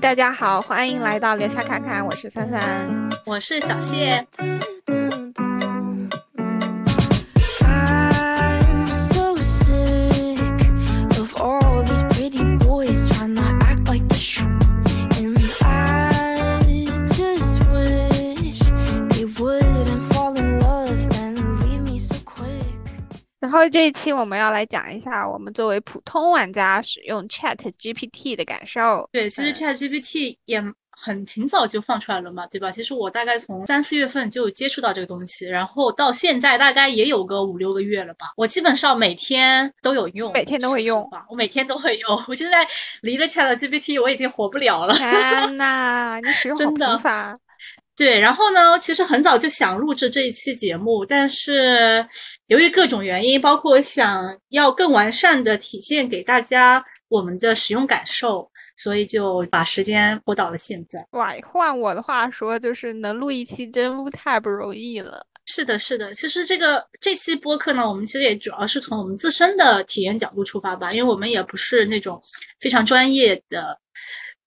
[0.00, 2.88] 大家好，欢迎来到留下看看，我是三三，
[3.26, 4.26] 我是小谢。
[23.60, 29.08] 后这一期我们要来讲一下我们作为普通玩家使用 Chat GPT 的感受。
[29.12, 32.70] 对，其实 Chat GPT 也很挺早就放出来了嘛，对吧？
[32.70, 38.26] 其实我大概从三四月份就接触到这个东西，然后到现在大概也有个五六个月了吧。
[38.36, 42.24] 我基本上每天都有用，每天都会用吧，我每天都会用。
[42.28, 42.66] 我现在
[43.02, 44.94] 离了 Chat GPT 我已经活不了了。
[44.94, 47.34] 天呐，你使用好频繁。
[48.00, 52.06] 对，然后呢，其实很早就想录制这一期节目，但是
[52.46, 61.06] 由于各种原因，包括想要更完善的体现给大家我们的使用感受，所以就把时间拖到了现在。
[61.10, 65.26] 哇，换我的话说，就是能录一期真太不容易了。
[65.44, 72.18] 是的，是的，其实这个这期播客呢，我们其实也主要是从我们自身的体验角度出发吧，因为我们也不是那种
[72.60, 73.78] 非常专业的。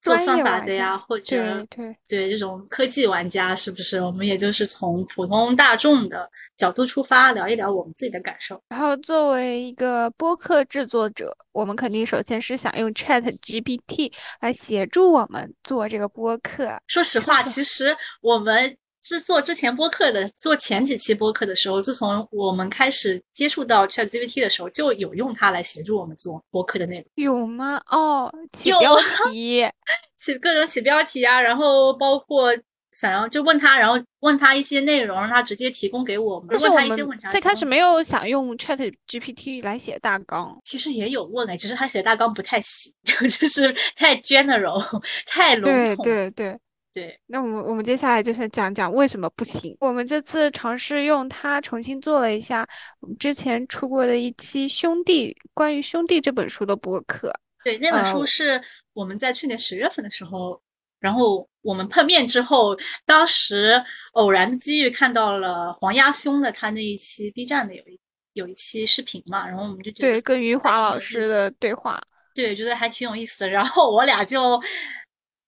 [0.04, 4.02] 做算法的呀，或者对对这种科技玩家，是不是？
[4.02, 8.62] 我们也就是从普通大众的角度出发，聊一聊我们自己的感受。
[8.68, 16.78] 然后作为一个播客制作者，我们肯定首先是想用 Chat GPT 来协助我们做这个播客。
[16.88, 18.78] 说实话，其实我们。
[19.04, 27.06] 制作之前播客的，做前几期播客的时候，自从我们开始接触到 ChatGPT 的时候，就有用它来协助我们做播客的内容。
[27.16, 27.82] 有吗？
[27.88, 28.96] 哦，起标
[29.30, 29.66] 题，
[30.18, 32.56] 起各种起标题啊，然后包括
[32.94, 36.48] 想要就问他，然后问他一些内容，让他直接提供给我们。
[36.52, 46.04] 但是我们最开始没有想用 ChatGPT 来写大纲，其实也有问诶，只是他写大纲不太行， 就是太 general，太笼统。
[46.06, 46.60] 对对对。
[46.94, 49.76] 对，那我们我们接下来就是讲讲为什么不行。
[49.80, 52.64] 我们这次尝试用它重新做了一下
[53.00, 57.34] 我们之前出过的一期《兄弟》关于《兄弟》这本书的播客。
[57.64, 58.62] 对，那本书是
[58.94, 60.62] 我们在去年十月份的时候，
[61.00, 68.00] 然后我们碰面之后，当时偶然的机遇看到了黄鸭兄的他那一期 B 站的有一
[68.34, 72.00] 有一期视频嘛，然后我们就觉得对跟余华老师的对话，
[72.36, 73.50] 对，觉得还挺有意思的。
[73.50, 74.62] 然后我俩就。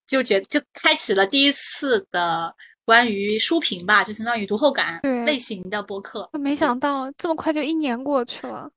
[0.07, 2.53] 就觉就开启了第一次的
[2.85, 6.29] 关于书评吧，就相当于读后感类型的播客。
[6.33, 8.69] 没想到这么快就一年过去了。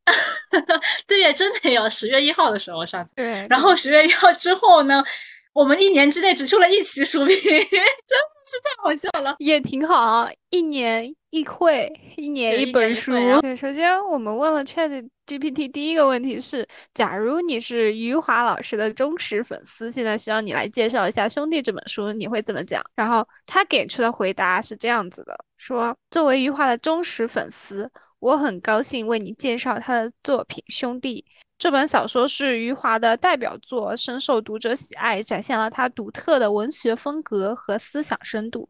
[1.06, 3.06] 对呀，真的有十月一号的时候上。
[3.15, 3.47] 对。
[3.50, 5.05] 然后十月一号之后呢，
[5.53, 9.36] 我们一年之内只出了一期书评， 真的是太好笑了。
[9.38, 13.12] 也挺好，一年一会，一年一本书。
[13.42, 15.09] 对，首先我们问了 Chat。
[15.28, 22.82] GPT 第一个问题是：假如你是余华老师的忠实粉丝，现在需要你来介绍一下《兄弟》这本书，你会怎么讲？
[22.97, 31.22] 然后他给出的回答是这样子的：说，作为余华的忠实粉丝，我很高兴为你介绍他的作品《兄弟》。
[31.58, 38.69] 这本小说是余华的代表作，深受读者喜爱，展现了他独特的文学风格和思想深度。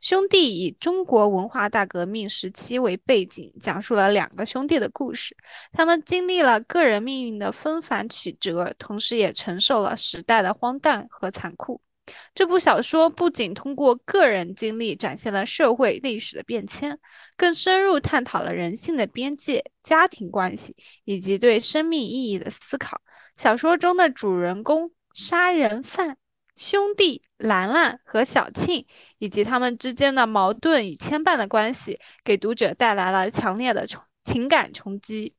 [0.00, 5.36] 兄弟以中国文化大革命时期为背景，讲述了两个兄弟的故事，
[5.70, 11.82] 他们经历了个人命运的纷繁曲折，同时也承受了时代的荒诞和残酷。
[12.34, 16.98] 这部小说不仅通过个人经历展现了社会历史的变迁，
[17.36, 23.00] 更深入探讨了人性的边界、家庭关系以及对生命意义的思考。
[23.36, 26.16] 小说中的主人公杀人犯
[26.56, 28.84] 兄弟兰兰和小庆
[29.18, 35.34] 以及他们之间的矛盾与牵绊的关系，给读者带来了强烈的冲情感冲击。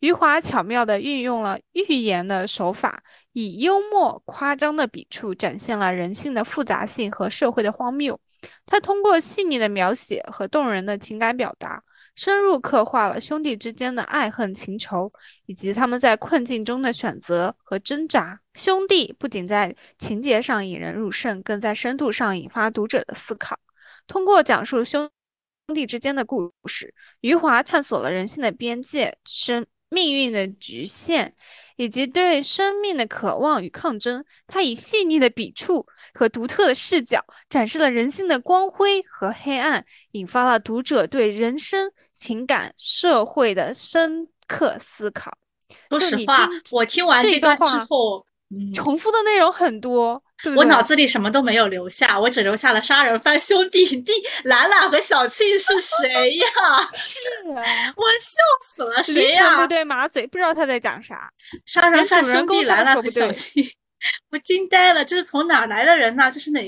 [0.00, 8.18] 余华巧妙地运用了寓言的手法，以幽默夸张的笔触展现了人性的复杂性和社会的荒谬。
[8.66, 11.82] 他通过细腻的描写和动人的情感表达，
[12.14, 15.12] 深入刻画了兄弟之间的爱恨情仇，
[15.46, 18.40] 以及他们在困境中的选择和挣扎。
[18.54, 23.58] 兄弟不仅在情节上引人入胜，更在深度上引发读者的思考。
[24.06, 25.10] 通过讲述兄。
[25.66, 31.32] 兄弟之间的故事，余华探索了人性的边界、生命运的局限，
[31.76, 34.24] 以及对生命的渴望与抗争。
[34.46, 45.36] 他以细腻的笔触和独特的视角，展示了人性的光辉和黑暗，引发了读者对人生、情感、社会的深刻思考。
[45.90, 48.24] 说实话，我听完这段之后。
[48.74, 50.20] 重复的内容很多，
[50.56, 54.12] 我脑子里什么都没有留下，我只留下了杀人犯兄弟弟
[54.44, 56.46] 兰兰和小庆是谁呀？
[56.94, 57.62] 是啊，
[57.96, 59.60] 我笑死了，谁呀？
[59.60, 61.30] 不对马嘴，不知道他在讲啥。
[61.66, 63.64] 杀人犯兄弟兰兰和小庆，
[64.32, 66.60] 我惊呆了，这是从哪来的人呐、这是哪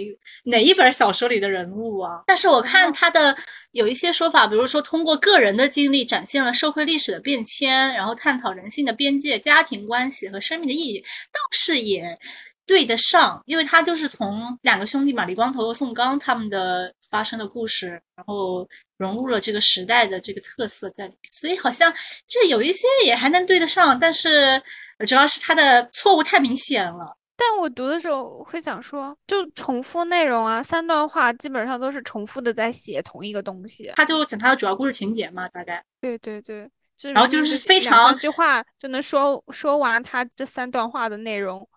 [0.45, 2.23] 哪一本小说里的人物啊？
[2.27, 3.35] 但是我看他的
[3.71, 12.19] 有一些说法，比如说通过个人的经历展现了社会历史的变迁，然后探讨人性的边界、家庭关系和生命的意义，倒是也
[12.67, 21.93] 对得上，因为他就是从两个兄弟嘛，李光头和宋刚他们的发生的故事，然后融入了这个时代的这个特色在里面，所以好像
[22.27, 24.63] 这有一些也还能对得上，但是
[25.07, 27.17] 主要是他的错误太明显了。
[27.35, 33.91] 但我读的时候会想说，就重复内容啊，三段话基本上都是重复的在写同一个东西。
[33.97, 35.83] 他就讲他的主要故事情节嘛，大概。
[36.01, 41.69] 对对对，就然后就是非常句话就能说说完他这三段话的内容，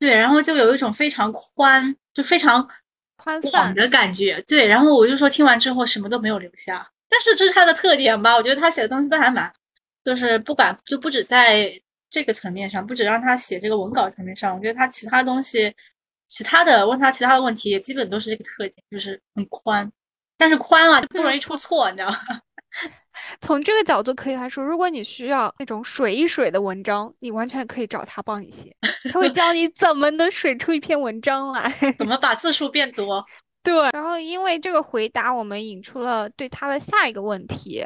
[0.00, 2.66] 对，然后就有一种非常宽，就非常
[3.16, 3.50] 宽泛。
[3.50, 4.42] 广的感觉。
[4.48, 8.34] 对，然后我就说听完之后什么都没有留下，但是这是他的特点吧？
[8.34, 9.52] 我觉得他写的东西都还蛮，
[10.02, 11.70] 就是不管就不止在
[12.08, 15.72] 这个层面上，不止让他写这个文稿层面上，我觉得他其他东西，
[16.28, 19.92] 其他的问他其他的问题也，基本都是这个特点，就是很宽。
[20.38, 22.18] 但是宽啊，就不容易出错，你知道吗？
[23.40, 28.74] 从这个角度可以来说，如果你需要那种水一水的文章，你完全可以找他帮你写，
[29.12, 31.72] 他会 教你怎么能水出一篇文章来。
[31.98, 33.24] 怎么把字数变多？
[33.62, 37.84] 对，然后因为这个回答，我们引出了对他的下一个问题，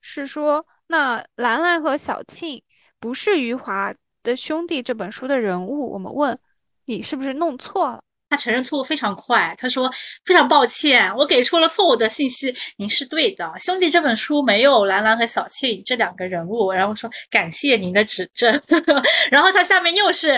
[0.00, 2.62] 是说，那兰兰和小庆
[3.00, 3.92] 不是余华
[4.22, 6.38] 的兄弟这本书的人物，我们问
[6.84, 8.00] 你是不是弄错了？
[8.28, 9.90] 他承认错误非常快，他说
[10.24, 13.50] 非常抱歉，我给出了错误的信息，您是对的。
[13.58, 18.60] 兄弟这本书没有兰兰和小庆这两个人物，然后说感谢您的指正。
[19.30, 20.28] 然后他下面又是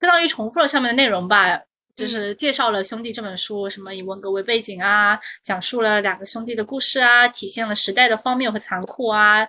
[0.00, 1.60] 相当于重复了上面的内容吧，
[1.94, 9.46] 就是介绍了兄弟这本书，什么以文革为背景啊，讲述了两个兄弟的故事啊，体现了时代的荒谬和残酷啊。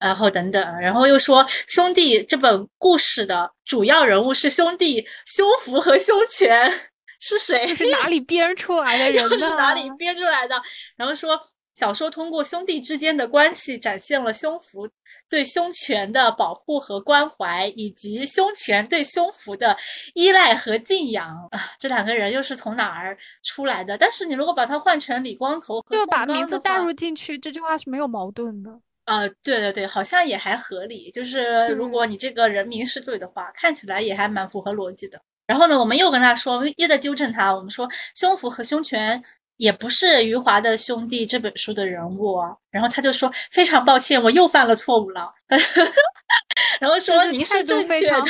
[0.00, 6.72] 然后等等，然后又说兄弟这本故事的主要人物是兄弟胸脯和胸前。
[7.20, 7.66] 是谁？
[7.74, 9.38] 是哪里编出来的 人呢？
[9.38, 10.60] 是哪里编出来的？
[10.96, 11.40] 然后说，
[11.74, 14.88] 小说通过兄弟之间的关系，展现了胸脯
[15.28, 19.76] 对胸前的保护和关怀，以及胸前对胸脯的
[20.14, 21.72] 依赖和敬仰啊。
[21.78, 23.98] 这两个人又是从哪儿出来的？
[23.98, 28.80] 但是你如果把它换成李光头和就把名字带入进去，这句话是没有矛盾的。
[29.04, 31.10] 呃，对对对，好像也还合理。
[31.10, 35.20] 就是如果你这个人名是对的话，看起来也还蛮符合逻辑的。
[35.48, 37.54] 然后呢，我们又跟他说，又在纠正他。
[37.54, 39.24] 我们说，胸脯和胸拳
[39.56, 42.54] 也不是余华的兄弟这本书的人物啊。
[42.70, 45.32] 然后他就说，非常抱歉，我又犯了错误了。
[46.78, 48.22] 然后说，您是正确的，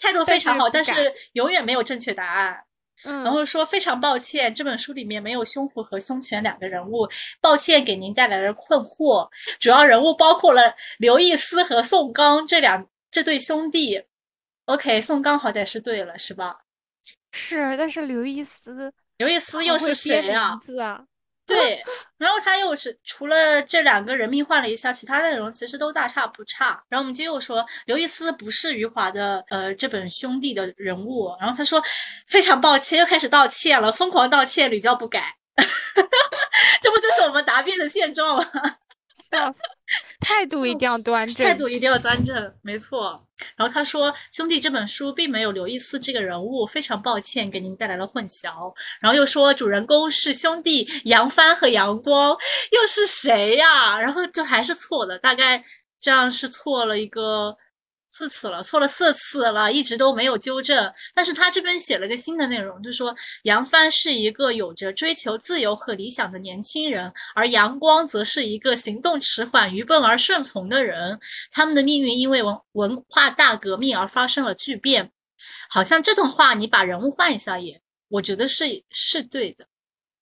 [0.00, 0.92] 态度非常好，但是
[1.34, 2.58] 永远没有正确答案。
[3.04, 7.08] 嗯，然后说非常抱歉，这本书里面没有胸脯和胸拳两个人物，
[7.40, 9.28] 抱歉给您带来了困惑。
[9.60, 14.02] 主要人物包括了刘易斯和宋刚这两这对兄弟。
[14.66, 16.58] OK，宋刚好歹是对了，是吧？
[17.32, 20.58] 是，但是刘易斯，刘易斯又是谁呀？
[20.82, 21.04] 啊？
[21.46, 21.80] 对，
[22.18, 26.82] 然后他又是除了这两个人名换了一下，其他内容其实都大差不差。
[26.88, 31.80] 然后我们就又说刘易斯不是余华的呃这本兄弟的人物，然后他说
[32.26, 35.36] 非常抱歉，又开始道歉了，疯狂道歉，屡教不改，
[36.82, 38.44] 这不就是我们答辩的现状吗？
[39.30, 39.60] 笑死！
[40.20, 43.22] 态度一定要端正，态度一定要端正，没错。
[43.54, 52.36] 然后他说：“兄弟，这本书并没有刘易斯这个人物，非常抱歉给您带来了混淆。”然后又说主人公是兄弟杨帆和杨光，
[52.72, 54.00] 又是谁呀？
[54.00, 55.62] 然后就还是错的，大概
[56.00, 57.56] 这样是错了一个。
[58.16, 60.90] 四次了，错了四次了，一直都没有纠正。
[61.14, 71.20] 但是他这边写了个新的内容，就说杨帆是一个有着追求自由和理想的年轻人，而杨光则是一个行动迟缓、愚笨而顺从的人。
[71.50, 75.12] 他们的命运因为文文化大革命而发生了巨变。
[75.68, 79.66] 好像这段话你把人物换一下也，我觉得是是对的。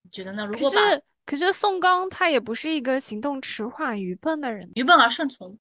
[0.03, 0.45] 你觉得呢？
[0.45, 0.81] 如果把
[1.25, 5.57] 可是宋刚他也不是一个行动迟缓、愚笨的人，愚笨而顺从。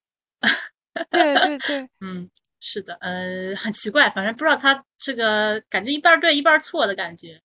[1.09, 7.41] 对对对，嗯，是的，呃，很奇怪，反正不知道他这个感觉一半对一半错的感觉，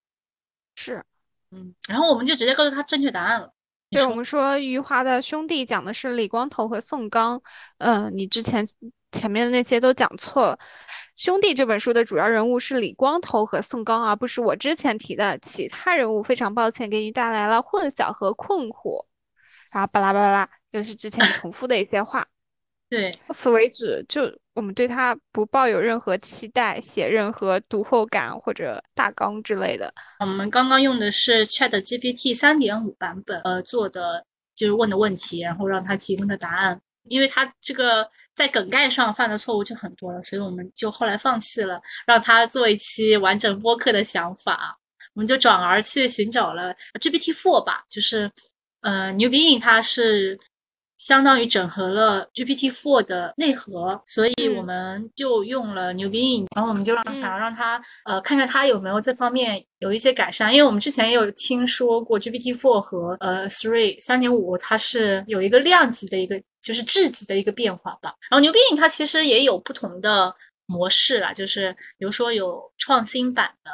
[0.77, 1.05] 是，
[1.51, 3.53] 嗯，然后我们就直接告诉他正确答案了。
[3.91, 7.41] 对，我们说余华的兄弟讲的是李光头和宋刚，
[7.79, 8.67] 嗯，你之前
[9.13, 10.59] 前面的那些都讲错了。
[11.17, 16.23] 兄弟这本书的主要人物是李光头和宋刚，而不是我之前提的其他人物。
[16.23, 19.07] 非常抱歉，给你带来了混淆和困惑。
[19.73, 22.27] 然后巴拉巴拉，又是之前重复的一些话。
[22.91, 24.23] 对，到此为止，就
[24.55, 29.93] 我们对它不抱有任何期待，写任何读后感或者大纲之类的。
[30.21, 34.25] 我们刚刚用的是 Chat GPT 三点五版本，呃，做的
[34.57, 36.81] 就是问的问题，然后让他提供的答案。
[37.11, 44.79] 因为他这个在梗概上犯的错误就很多了，所以我们就后来放弃了让他做一期完整播客的想法，
[45.13, 48.31] 我们就转而去寻找了 GPT Four 吧，就是
[48.81, 50.41] 呃牛鼻影它是。
[50.99, 68.13] 相当于整合了 GPT-4 的内核，所以我们就用了牛鼻影，然后我们就让想要让它呃看看它有没有这方面有一些改善，因为我们之前也有听说过 GPT-4 和呃 Three 三点五它是有一个量级的一个就是质级的一个变化吧。
[68.29, 70.35] 然后牛鼻影它其实也有不同的
[70.67, 73.71] 模式啦，就是比如说有创新版的，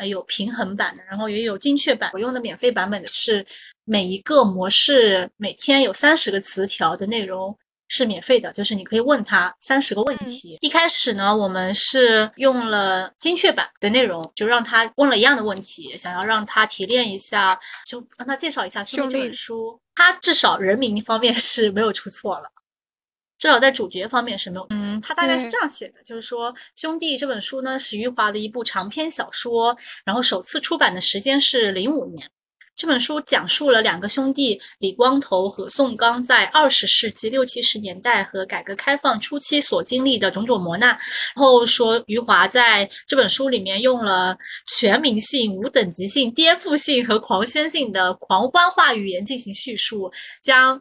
[0.00, 2.10] 呃有平衡版的，然后也有精确版。
[2.12, 3.46] 我用的免费版本的是。
[3.86, 10.56] 每一个模式每天有三十个词条的内容是免费的，就是你可以问他三十个问题。
[10.60, 19.80] 一开始呢，我们是用了精确版的内容，就让他问了一样的问题，想要让他提炼一下，就让他介绍一下《兄弟》这本书。
[19.96, 22.44] 他至少人名方面是没有出错了，
[23.40, 24.66] 至少在主角方面是没有。
[24.68, 32.30] 嗯，他大概是这样写的，就是说《兄弟》这本书呢是余华的一部长篇小说，然后首次出版的时间是零五年。
[32.76, 40.88] 这本书讲述了两个兄弟李光头和宋刚在二十世纪六七十年代和改革开放初期所经历的种种磨难。
[40.88, 40.98] 然
[41.36, 44.34] 后说，余华在这本书里面用了
[44.66, 50.10] 全民性、无等级性、颠覆性和狂宣性的狂欢化语言进行叙述，
[50.42, 50.80] 将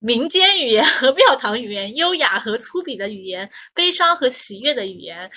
[0.00, 5.30] 民间语言和庙堂语言、优雅和粗鄙的语言、 悲伤和喜悦的语言，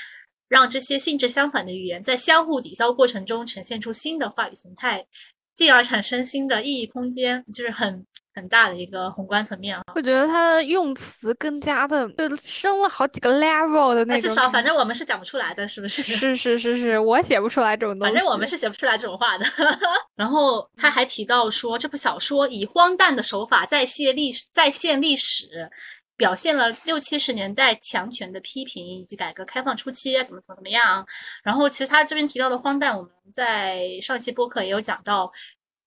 [0.48, 5.06] 让这些性质相反的语言在相互抵消过程中呈现出新的话语形态。
[5.54, 9.84] 进而产生新的意义空间，就是很很大的一个宏观层面啊。
[9.96, 14.22] 我觉得它的用词更加的就升了好几个 level 的那种。
[14.22, 16.02] 至少反正我们是讲不出来的，是不是？
[16.02, 18.14] 是是是是，我写不出来这种东西。
[18.14, 19.46] 反正我们是写不出来这种话的。
[20.16, 25.70] 然后他还提到说，这部小说以荒诞的手法再现历史，再现历史。
[26.16, 31.04] 表现了六七十年代强权的批评，以及改革开放初期怎么怎么怎么样。
[31.44, 35.30] 然后，其实他这边提到的荒诞，我们在上期播客也有讲到，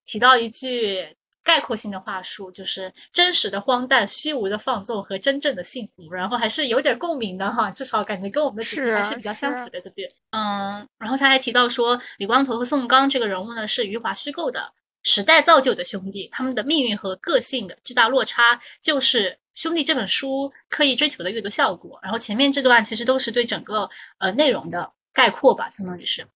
[0.04, 6.12] 提到一句概括性的话术，就是真实的荒诞、虚无的放纵和真正的幸福。
[6.12, 10.08] 然后还是有点共鸣的哈，至少感觉跟我们的主题还是比较相符的，对不对？
[10.32, 10.86] 嗯。
[10.98, 14.72] 然后他还提到说，李光头和宋刚这个人物呢，是余华虚构的，
[15.04, 19.38] 时代造就的兄弟，他们的命运和个性的巨大落差，就是。
[19.56, 23.88] 兄弟这本书刻意追求的阅读效果，然后前面这段其实都是对整个
[24.18, 26.26] 呃内容的概括吧，相当于是，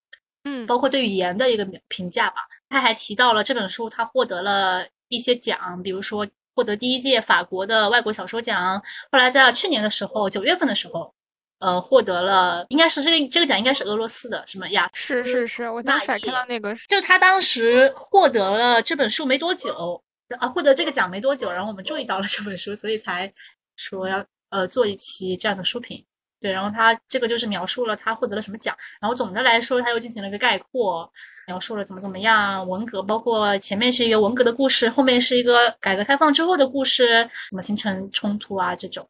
[0.45, 2.37] 嗯，包括对语言的一个评价吧。
[2.71, 11.13] 他还提到了这本书，他获得了一些奖，比如说获得第一届法国的外国小说奖，后来在去年的时候，九月份的时候，
[11.59, 20.03] 呃，获得了应该是这个这个奖应该是俄罗斯的什么雅思，是是是，我当时看到那个，就他当时获得了这本书没多久。
[20.39, 23.35] 啊，获得这个奖没多久，然后我们注意到了这本书，所以才
[23.75, 26.05] 说要呃做一期这样的书评。
[26.41, 31.11] 对，然后他这个就是描述了他获得了什么奖，然后总的来说他又进行了一个概括，
[31.47, 39.09] 描述了怎么怎么样文革，包括前面是一个文革的故事，后面是一个改革开放之后的故事，怎么形成冲突啊这种，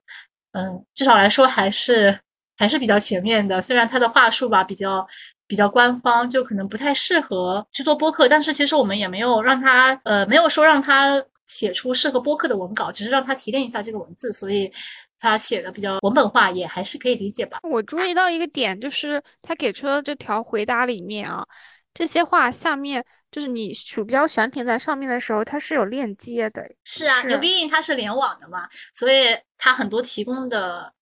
[0.53, 2.19] 嗯，至少来说还是
[2.57, 3.61] 还是比较全面的。
[3.61, 5.07] 虽然他的话术吧比较。
[5.51, 8.29] 比较官方，就可能不太适合去做播客。
[8.29, 14.73] 但是其实我们也没有让他，呃，没有说让他写出适合播客的文稿，只是让他提炼一下这个文字，所以
[15.21, 17.61] 他写的比较文本化，也还是可以理解吧。
[17.63, 21.47] 我注意到一个点，就是他给出的这条回答里面啊，
[21.95, 26.67] 这些话下面就是你鼠标悬停在上面的时候，它是有链接的。
[26.85, 30.93] 是啊，牛逼，它是联网的嘛，所以它很多提供的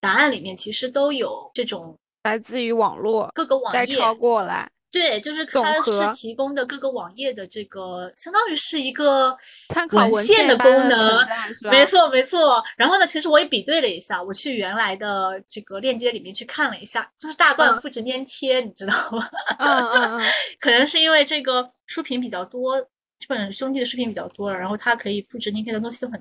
[0.00, 1.98] 答案里面其实都有这种。
[2.22, 9.36] 来自于网络各个网页抄过来，对，就是它是提供的各个网页的这个，相当于是一个
[9.68, 11.26] 参考文献的功能，
[11.70, 12.62] 没错没错。
[12.76, 19.28] 然后呢，其实我也比对了一下，我去原来的这个链接里面去看了一下，就是大段复制粘贴，你知道吗？
[19.58, 20.22] 嗯嗯嗯，
[20.58, 22.80] 可能是因为这个书评比较多，
[23.18, 26.20] 这本兄弟的书评比较多了，然后它可以复制粘贴的东西都很。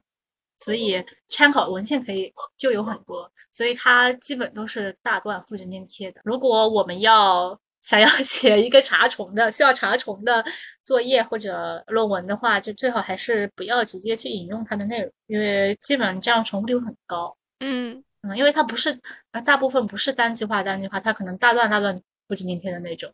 [0.61, 6.19] 所以参考文献可以就有很多，所以它基本都是大段复制粘贴的。
[6.25, 10.43] 如果我们要想要 写一个查重的需要查重的
[10.83, 17.35] 作业或者论文的话，就最好还是不要直接去引用它的内容，因为基本上这样重复率很高。
[17.59, 18.99] 嗯嗯，因为它不是
[19.45, 23.11] 大部分不是单句话单句话，它可能大段大段复制粘贴的那种，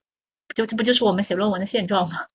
[0.56, 2.26] 就这不就是我们写论文的现状吗？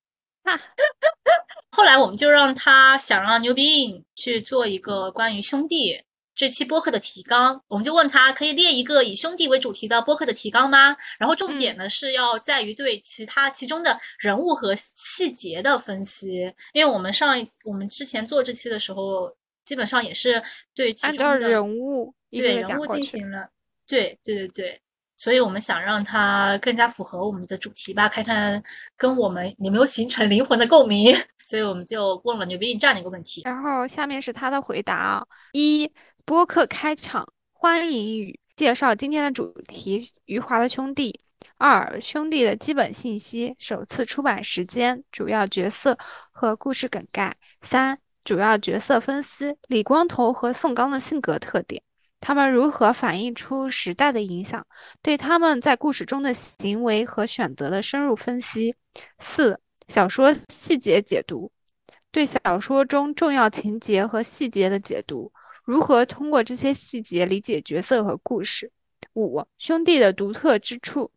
[0.43, 0.59] 哈。
[1.73, 6.03] 后来我们就让他想让牛逼印去做一个关于兄弟
[6.35, 10.95] 这期播客的提纲，我们就问他可以列一个以兄弟为主题的播客的提纲吗？
[11.19, 19.35] 然后重点呢是要在于对其他其中的人物和细节的分析，因为我们上一我们之前做这期的时候。
[19.63, 20.41] 基本上也是
[20.73, 23.03] 对其中的人物对人物进。
[23.05, 23.47] 行了，
[23.87, 24.81] 对对对对，
[25.15, 28.61] 所以我们想让它更加符合我们的主题吧，看看
[28.97, 33.43] 跟我们有没有形成灵魂的共鸣， 所以我们就问了牛逼这样的一个问题。
[33.45, 35.23] 然后下面是他的回答啊：
[35.53, 35.89] 一、
[36.25, 41.19] 播客开场欢迎语，介绍今天的主题《余华的兄弟》；
[41.57, 45.97] 二、兄弟的基本信息，首次出版时间、主要角色
[46.31, 51.81] 和故事梗概；三、主要角色分析，李光头和宋刚的性格特点，
[52.19, 54.65] 他们如何反映出时代的影响，
[55.01, 58.73] 对他们在故事中的行为和选择的深入分析；
[59.19, 61.51] 四、小说细节解读。
[62.13, 65.31] 对小说中重要情节和细节的解读，
[65.63, 68.71] 如何通过这些细节理解角色和故事。
[69.13, 71.11] 五、兄弟的独特之处，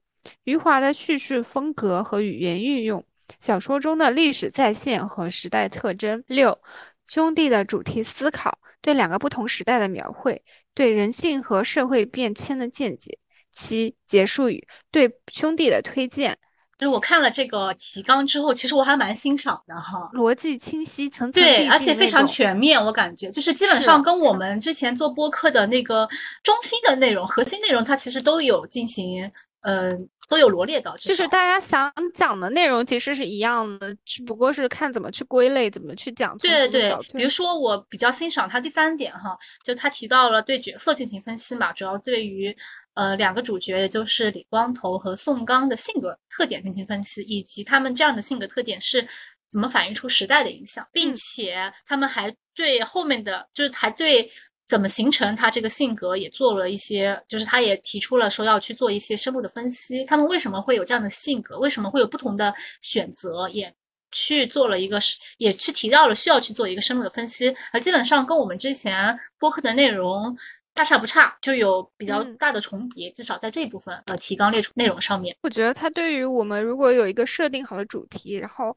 [0.44, 3.04] 余华的叙事风格和语言运用，
[3.40, 6.24] 小说中的历史再现和时代特征。
[6.26, 6.58] 六、
[7.06, 10.42] 兄弟的主题思考，对两个不同时代的描绘，
[10.74, 13.18] 对人性和社会变迁的见解。
[13.52, 16.36] 七、结束语，对兄弟的推荐，
[16.78, 20.10] 就是我看了这个提纲之后，其实我还蛮欣赏的哈。
[20.12, 26.08] 逻辑清晰，层层递对，而且非常全面，我感觉就是基本上跟我们之前做播客的那个
[26.42, 29.30] 中心的内容、核心内容，它其实都有进行，
[29.62, 29.92] 呃，
[30.28, 36.36] 都有罗列到，就是大家想讲的内容其实是一样的，只不过是看怎么去归类，怎么去讲。
[36.38, 42.54] 对对对比如说我比较欣赏他第三点哈，就他提到了对角色进行分析嘛，主要对于
[42.94, 49.06] 呃两个主角，也就是李光头和宋刚的性格特点进行分析，以及他们这样的性格特点是
[49.48, 51.14] 怎么反映出时代的影响，并嗯。
[51.14, 54.30] 且他们还对后面的就是还对。
[54.66, 63.70] 怎么形成他这个性格也做了一些，就是他也提出了说要去做一些深入的分析，他们为什么会有这样的性格，为什么会有不同的选择，也
[64.10, 70.34] 去做了一个是，也去提到了需要去做一个深入的分析，而基本上跟我们之前播客的内容
[70.74, 75.36] 大差不差，就有比较嗯大的重叠，至少在这部分呃提纲列出内容上面。
[75.42, 78.76] 我觉得它对于我们如果有一个设定好的主题，然后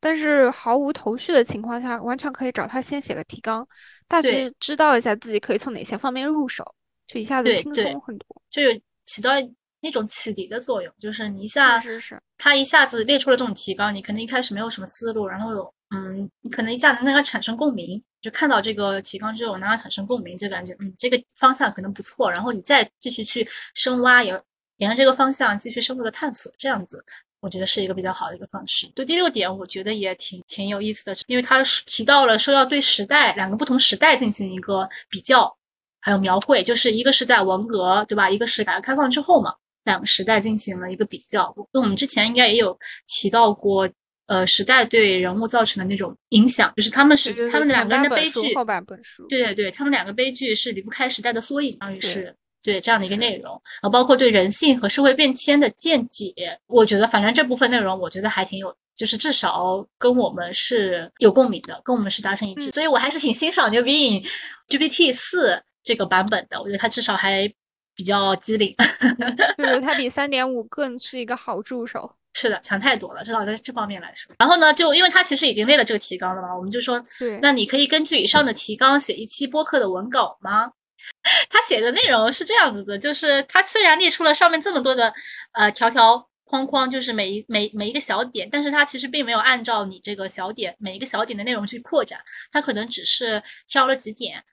[0.00, 3.66] 但是毫无头绪的情况下，完全可以找他先写个提纲，
[4.08, 6.64] 大致知道一下自己可以从哪些方面入手，
[7.06, 8.42] 就一下子轻松很多。
[8.48, 8.72] 就有
[9.04, 9.32] 起到
[9.80, 24.40] 那种启迪的作用，就是你一下是是是，他一下子列出了这种提纲，你可能一开始没有什么思路，然后有嗯，你可能一下子能跟他产生共鸣，就看到这个提纲之后，能让产生共鸣，就感觉嗯，这个方向可能不错，然后你再继续去深挖，也
[24.78, 27.04] 沿着这个方向继续深入的探索，这样子。
[27.40, 28.90] 我觉得是一个比较好的一个方式。
[28.96, 35.56] 对第六点，我觉得也挺挺有意思的，因为他提到了说要对时代两个不同时代进行一个比较，
[36.00, 38.28] 还有描绘，就是一个是在文革，对吧？
[38.28, 39.54] 一个是改革开放之后嘛，
[39.84, 41.54] 两个时代进行了一个比较。
[41.72, 42.76] 我们之前应该也有
[43.06, 43.88] 提到过，
[44.28, 56.34] 呃，时代对人物造成的那种影响，就是他们是他们两个人的悲剧，后半本书，对对对，他们两个悲剧是离不开时代的缩影，相当于是对这样的一个内容，然后包括对人性和社会变迁的见解，
[56.66, 64.22] 我觉得反正这部分内容，我觉得还挺有，就是至少跟我们是有共鸣的，跟我们是达成一致，嗯所以我还是挺欣赏牛逼影
[64.68, 67.50] GPT 四这个版本的，我觉得它至少还
[67.94, 68.74] 比较机灵。
[69.56, 72.12] 就是它比三点五更是一个好助手。
[72.34, 74.32] 是的，强太多了，至少在这方面来说。
[74.38, 80.72] 然后呢，就因为他其实已经列了这个提纲了嘛，我们就说对，那你可以根据以上的提纲写一期播客的文稿吗？
[81.50, 85.12] 他写的内容是这样子的，就是他虽然列出了上面这么多的
[85.52, 92.20] 呃条条框框，就是每一每每一个小点，但是他其实并没有按照你这个小点每一个小点的内容去扩展，
[92.52, 94.44] 他可能只是挑了几点。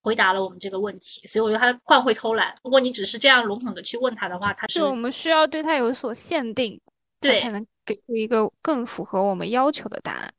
[0.00, 2.54] 回答了我们这个问题，所以我觉得他惯会偷懒。
[2.62, 6.87] 如果你只是这样笼统的去问他的话，他是是我们需要对他有所限定，它
[7.20, 10.32] 对才能给出一个更符合我们要求的答案。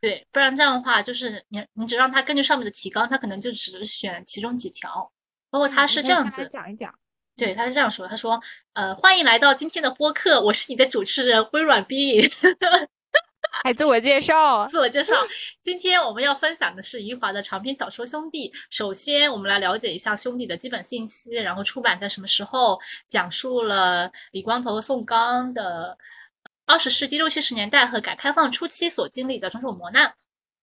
[0.00, 5.10] 对，不然这样的话，就是你你只让他根据上面的提纲，他可能就只选其中几条。
[5.50, 6.92] 包括他嗯是这样子，讲一讲。
[7.36, 8.40] 对，他是这样说，他说，
[8.74, 12.28] 呃，欢迎来到今天的播客，我是你的主持人微软 B。
[13.62, 15.16] 还自我介绍，自我介绍，
[15.64, 18.50] 今天我们要分享的是余华的长篇小说《兄弟》。
[18.70, 25.96] 首先，我们来了解一下兄弟的基本信息，然后出版在什么时候，讲述了李光头和宋刚的
[26.68, 30.14] 二十世纪六七十年代和改革开放初期所经历的种种磨难。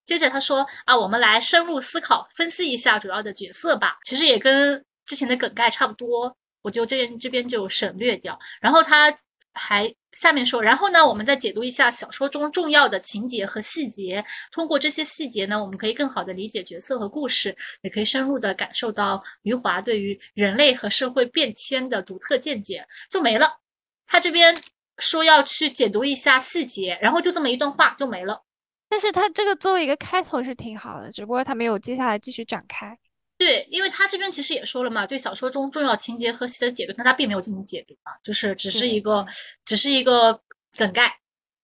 [0.06, 3.98] 接着他说啊，我们来深入思考、分析一下主要的角色吧。
[4.06, 8.40] 其实也跟之前的梗概差不多，我就这边这边就省略掉。
[8.62, 9.12] 然后他
[9.54, 14.24] 还下面说，然后呢，我们再解读一下小说中重要的情节和细节。
[14.52, 22.88] 通过这些细节呢，我们可以更好的理解角色和故事，也可以深入的感受到余华对于人类和社会变迁的独特见解。
[23.10, 23.58] 就没了。
[24.06, 24.56] 他这边
[24.98, 28.44] 说要去解读一下细节，然后就这么一段话就没了。
[28.88, 32.98] 但是他这个作为一个开头是挺好的，只不过他没有接下来继续展开。
[33.38, 39.26] 对，因为他这边其实也说了嘛，对小说中重要情节和细节的解读，但他并没有进行解读啊，就是只是一个，
[39.66, 40.40] 只是一个
[40.78, 41.18] 梗概，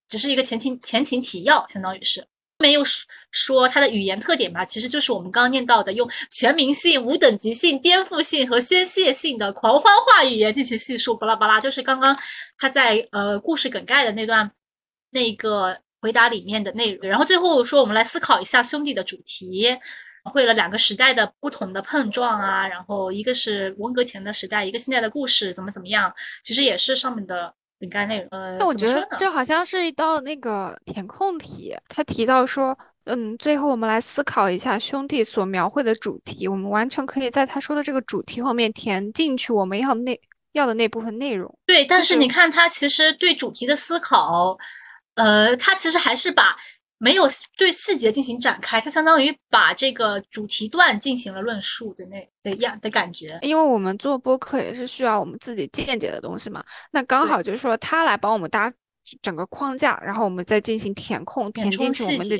[0.08, 2.26] 只是一个前情前情提要，相当于是
[2.62, 12.16] 面又说说它的语言特点吧，其实就是我们刚刚念到的，用全民性、无等级性、颠覆性和宣泄性的狂欢化语言进行叙述，巴拉巴拉，就是刚刚
[12.56, 14.50] 他在呃故事梗概的那段
[15.10, 19.76] 那个回答里面的内容，然后最后说我们来思考一下兄弟的主题。
[20.26, 28.28] 会了两个时代的不同的碰撞啊，然后一个是文革前的时代，一个现在的故事怎么怎么样，其实也是上面的饼干内容。
[28.30, 40.20] 呃，但我觉得就好像是一道那个填空题，他提到说，嗯，最后我们来思考一下兄弟所描绘的主题，我们完全可以在他说的这个主题后面填进去我们要那
[40.52, 41.52] 要的那部分内容。
[41.66, 44.56] 对，但是你看他其实对主题的思考，
[45.16, 46.56] 呃，他其实还是把。
[47.02, 47.24] 没有
[47.56, 53.36] 对细节进行展开，它相当于把这个主题段进行了论述的那的样的感觉。
[53.42, 58.72] 因为我们做播客也是需要我们自己见解的东西嘛，那刚好就是说他来帮我们搭
[59.20, 62.38] 整个框架，然后我们再进行填空，填进去我们的。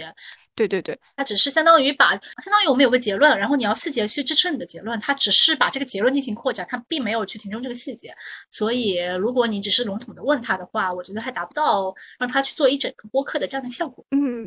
[0.55, 8.15] 对对对，它只是相当于把相当于我们有个结论，然后你要细节去支撑你的结论，它只是把这个结论进行扩展，它并没有去填充这个细节。
[8.51, 14.05] 所以如果你只是笼统的问他的话，我觉得还达不到让他去做一整个播客的这样的效果。
[14.11, 14.47] 嗯，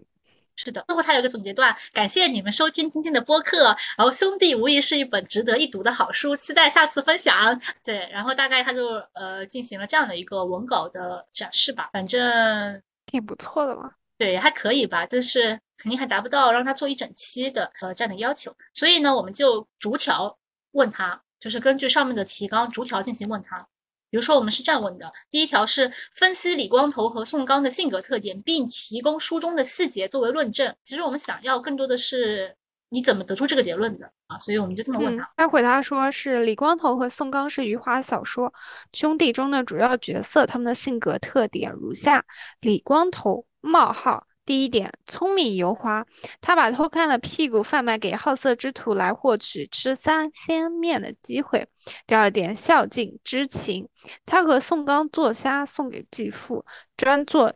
[0.56, 0.84] 是的。
[0.88, 7.60] 最后他有一个总结段，感谢你们收听今天的播客，然后兄弟无疑是一本值得一读的好书，期待下次分享。
[7.84, 13.90] 对，然后大概他就呃进行了这样的一个文稿的展示吧，反正挺不错的嘛。
[14.18, 18.56] 对，还可以吧，但是肯定还达不到让他做一整期的呃这样的要求。
[18.74, 20.38] 所以呢，我们就逐条
[20.72, 23.68] 问他，就是根据上面的提纲逐条进行问他。
[24.10, 30.74] 比如说，我们是这样问的：第一条是分析李光头和宋刚的性格特点，并提供书中的细节作为论证。
[30.84, 32.56] 其实我们想要更多的是
[32.90, 34.38] 你怎么得出这个结论的啊？
[34.38, 35.30] 所以我们就这么问他。
[35.36, 38.54] 他回答说是李光头和宋刚是余华小说
[38.94, 42.24] 兄弟中的主要角色，他们的性格特点如下：
[42.62, 43.46] 李光头。
[43.68, 46.06] 冒号，第一点，聪明油滑，
[46.40, 51.68] 他把偷看的屁股贩卖给好色之徒来获取吃三鲜面的机会。
[52.06, 53.90] 第二点，孝敬知情，
[54.24, 56.64] 他和宋刚做虾送给继父，
[56.96, 57.56] 专做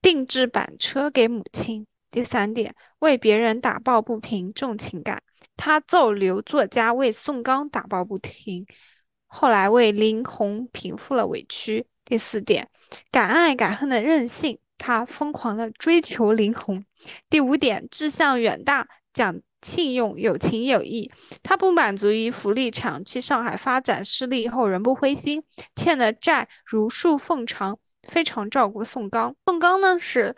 [0.00, 1.86] 定制板车给母亲。
[2.10, 5.22] 第三点，为别人打抱不平，重情感，
[5.56, 8.64] 他奏刘作家为宋刚打抱不平，
[9.26, 11.86] 后来为林红平复了委屈。
[12.04, 12.68] 第四点，
[13.10, 14.58] 敢爱敢恨的任性。
[14.84, 16.84] 他疯狂的追求林红。
[17.30, 21.10] 第五点，志向远大，讲信用，有情有义。
[21.42, 25.42] 他不满足于福利厂，去上海发展，失利后仍不灰心，
[25.74, 29.34] 欠的债如数奉偿，非常照顾宋刚。
[29.46, 30.36] 宋刚呢是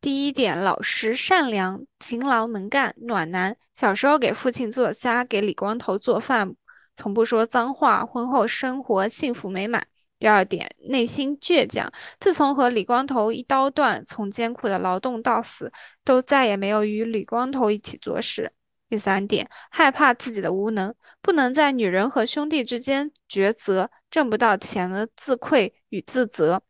[0.00, 3.56] 第一点，老实善良，勤劳能干，暖男。
[3.74, 6.56] 小时候给父亲做虾，给李光头做饭，
[6.96, 8.04] 从不说脏话。
[8.04, 9.86] 婚后生活幸福美满。
[10.24, 11.92] 第二点，内心倔强。
[12.18, 15.70] 自从和李光头一刀断，从艰苦的劳动到死，
[16.02, 18.50] 都再也没有与李光头一起做事。
[18.88, 26.62] 第三点，害怕自己的无能，不能在女人和兄弟之间抉择，挣不到钱的自愧与自责。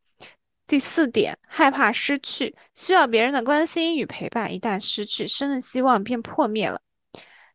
[0.67, 6.81] 第四点，害怕失去，需要别人的关心与陪伴，一旦失去，生的希望便破灭了。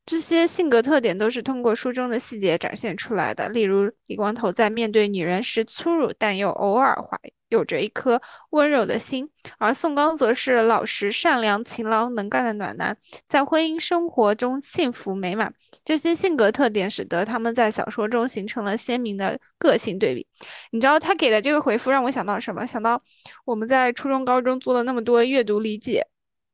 [0.09, 3.47] 这些性格特点都是通过书中的细节展现出来的。
[3.49, 7.15] 例如，李光头在面对女人时粗鲁，但又偶尔怀
[7.49, 8.19] 有着一颗
[8.49, 9.23] 温柔的心；
[9.59, 15.53] 而宋刚则是老实、善良、勤劳、能干的暖男，在婚姻生活中幸福美满。
[15.85, 20.25] 这些性格特点使得他们在小说中形成了鲜明的个性对比。
[20.71, 22.65] 你知道他给的这个回复让我想到什么？
[22.65, 22.99] 想到
[23.45, 26.07] 我们在初中、高中做了那么多阅读理解。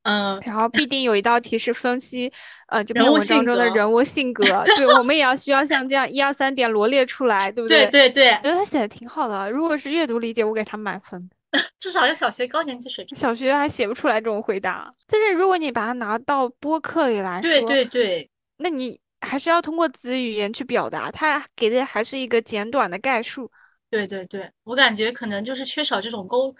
[0.06, 2.32] 嗯，然后必定有一道题是分析，
[2.68, 4.44] 呃，这篇文章中的人物性格。
[4.78, 7.88] 对，我们也要需要像这样一二三点罗列出来，对不对？
[7.88, 9.50] 对对对，我觉得他写的挺好的。
[9.50, 11.28] 如果是阅读理解，我给他满分，
[11.76, 13.18] 至少有小学高年级水平。
[13.18, 23.50] 小学还写不出来这种回答，但是如果你把它拿到播客里来说，对对对，那你还是要通过子语言去表达，他给的还是一个简短的概述。
[23.90, 26.54] 对对对，我感觉可能就是缺少这种沟。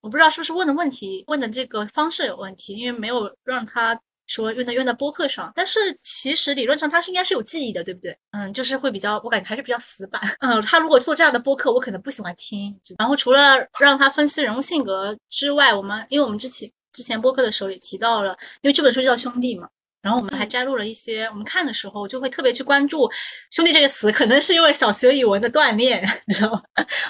[0.00, 5.50] 我不知道是不是问的问题问的这个方式有问题，因为没有让他说用在用在播客上。
[5.54, 8.16] 但是其实理论上他是应该是有记忆的，对不对？
[8.30, 10.20] 嗯，就是会比较，我感觉还是比较死板。
[10.40, 12.78] 嗯，他如果做这样的播客，我可能不喜欢听。
[12.98, 19.68] 然后除了让他分析人物性格之外，我们因为我们之前之前播客的时候也提到了，因为这本书叫《兄弟》嘛，
[20.02, 23.10] 然后我们还嗯摘录了一些，我们看的时候就会特别去关注
[23.52, 26.62] “兄弟”这个词，可能是因为小学语文的锻炼， 你知道吗？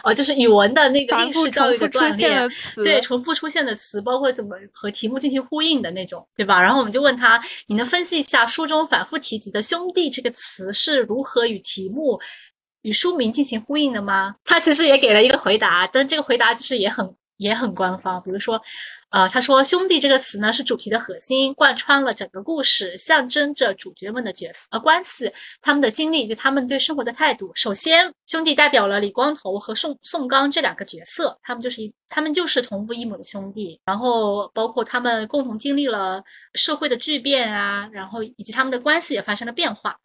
[0.02, 6.60] 哦，就是语文的那个应试教育的重复出锻炼现的，词，对，重复出现的词，包括怎么和题目进行呼应的那种，对吧？
[6.60, 12.20] 然后我们就问他，你能分析一下书中反复提及的“兄弟”这个词是如何与题目、
[12.82, 14.34] 与书名进行呼应的吗？
[14.44, 18.60] 他其实也给了一个回答，但这个回答就是也很也很官方，比如说。
[19.10, 27.50] 呃，他说“兄弟”这个词呢是主题的核心，贯穿了整个故事，象征着主角们的角色呃关系、他们的经历以及他们对生活的态度。
[27.54, 36.22] 首先，兄弟代表了李光头和宋宋刚这两个角色，他们就是一他们就是同父异母的兄弟，然后包括他们共同经历了
[36.54, 39.96] 社会的巨变啊，然后以及他们的关系也发生了变化。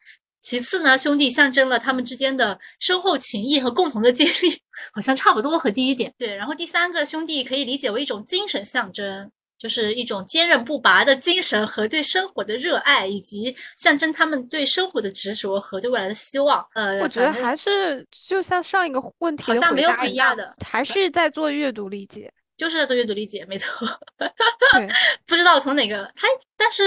[0.42, 4.62] 其次呢，兄弟象征了他们之间的深厚情谊和共同的经历，
[4.92, 6.14] 好像差不多和第一点。
[6.18, 16.66] 对，然后第三个兄弟可以理解为一种精神象征，就是一种坚韧不拔的精神和对生活的热爱，以及象征他们对生活的执着和对未来的希望。
[16.74, 22.32] 呃，我觉得还是就像上一个问题好像没有答一样很大的还是在做阅读理解。
[22.58, 23.86] 就是在做阅读理解，没错。
[24.18, 24.88] 对，
[25.28, 26.84] 不知道从哪个他，但是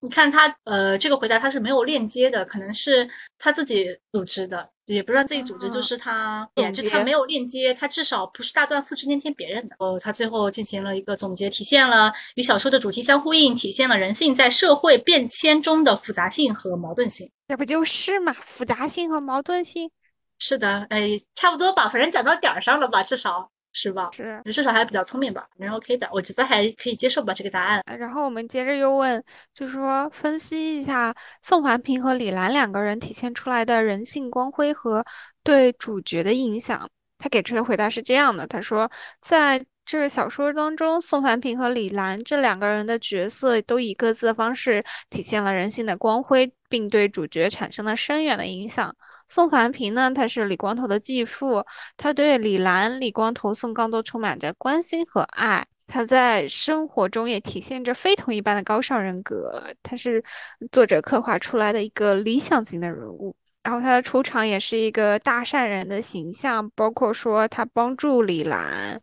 [0.00, 9.76] 你看他呃这个回答他是没有链接的，可能是他自己组织的，也不知道自己组织，就啊是他，就是他没有链接，他至少不是大段复制粘贴别人的。
[9.78, 17.30] 呃，他最后进行了一个总结，体现了与小说的主题相呼应，体现了人性在社会变迁中的复杂性和矛盾性。
[17.46, 19.90] 这不就是嘛，复杂性和矛盾性
[20.38, 24.10] 是的，哎，差不多吧，反正讲到点儿上了吧，至少是吧？
[24.12, 24.42] 是。
[24.46, 27.80] 至少还比较聪明吧，反正 OK 的，我觉得还可以接受吧这个答案。
[27.86, 29.22] 呃然后我们接着又问，
[29.54, 35.04] 就是说分析一下宋环平和李兰两个人体现出来的人性光辉和
[35.44, 36.88] 对主角的影响。
[37.18, 48.94] 他给出的回答是这样的：他说，在这个小说当中，宋凡平和李兰这两个人的角色都以各自的方式体现了人性的光辉，并对主角产生了深远的影响。
[49.28, 51.64] 宋凡平呢，他是李光头的继父，
[51.96, 55.66] 他对李兰、李光头、宋刚都充满着关心和爱。
[55.86, 60.22] 他在生活中也体现着非同一般的高尚人格，他是
[60.70, 63.34] 作者刻画出来的一个理想型的人物。
[63.62, 69.00] 然后他的出场也是一个大善人的形象，包括说他帮助李兰，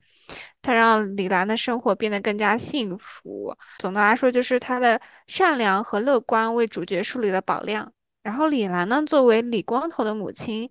[0.66, 3.56] 他让李兰的生活变得更加幸福。
[3.78, 7.92] 总的来说，就是他的善良和乐观为主角树立了榜样。
[8.24, 10.68] 然后李兰呢，作为李光头的母亲，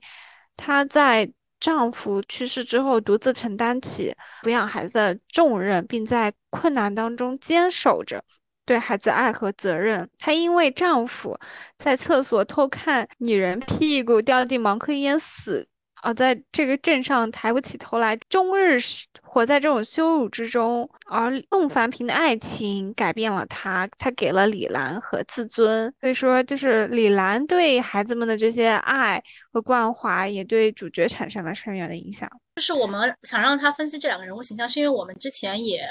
[0.57, 1.30] 她在
[1.61, 8.22] 丈夫去世之后，独自承担起抚养孩子的重任，并在困难当中坚守着
[8.66, 10.11] 对孩子爱和责任。
[10.18, 11.38] 她因为丈夫
[11.78, 15.68] 在厕所偷看女人屁股掉进茅坑淹死，
[16.05, 20.88] 而在这个镇上抬不起头来，终日是活在这种羞辱之中。
[21.07, 25.90] 而孟凡平的爱情改变了他，他给了李兰和自尊。
[26.01, 32.31] 所以说，就是李兰对孩子们的这些爱和关怀，也对主角产生了深远的影响。
[32.57, 35.88] 就是我们想让他分析这两个人物形象，是因为我们之前也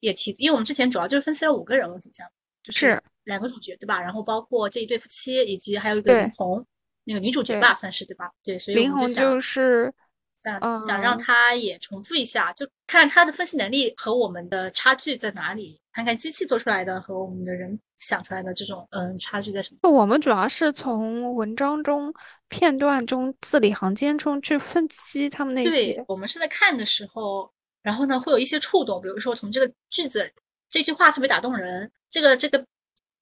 [0.00, 2.26] 也提，因为我们之前主要就是分析了五个人物形象，
[2.64, 4.02] 就是是两个主角对吧？
[4.02, 6.66] 然后包括这一对夫妻，以及还有一个对林红，
[7.04, 8.30] 那个女主角吧，算是对吧？
[8.42, 9.92] 对，所以我林红们就想就是
[10.34, 19.90] 想想让嗯他也重复一下，就看她的分析能力和我们的差距在哪里，看看机器做出来的和我们的人想出来的这种嗯差距在什么。
[19.90, 22.12] 我们主要是从文章中、
[22.48, 26.04] 片段中、字里行间中去分析他们那些对些。
[26.08, 30.32] 我们是在看的时候，然后呢会有一些触动，比如说从这个句子
[30.70, 32.64] 这句话特别打动人，这个这个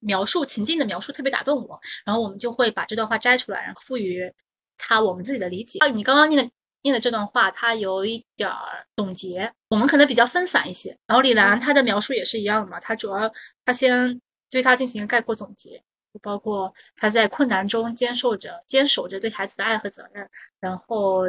[0.01, 4.33] 描述情境的描述特别打动我，然后我们就会把这段话摘出来，然后赋予
[4.77, 5.79] 它我们自己的理解。
[5.79, 6.51] 啊，你刚刚念的
[6.83, 10.97] 念的这段话，它有一点儿总结，我们可能比较分散一些。
[11.07, 13.33] 然后李兰她的描述也是一样的嘛，她主要
[13.65, 15.83] 她先对她进行概括总结。
[16.21, 21.23] 包括她在困难中坚守着、坚守着对孩子的爱和责任，然后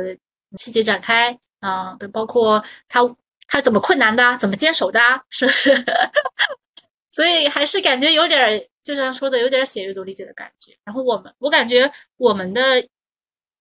[0.57, 2.99] 细节展开啊，包括她
[3.47, 5.85] 她怎么困难的啊，怎么坚守的啊，是不是？
[7.11, 10.71] 所以还是感觉有点儿，就像说的，有点儿写阅读理解的感觉。
[10.83, 12.61] 然后我们，我感觉我们的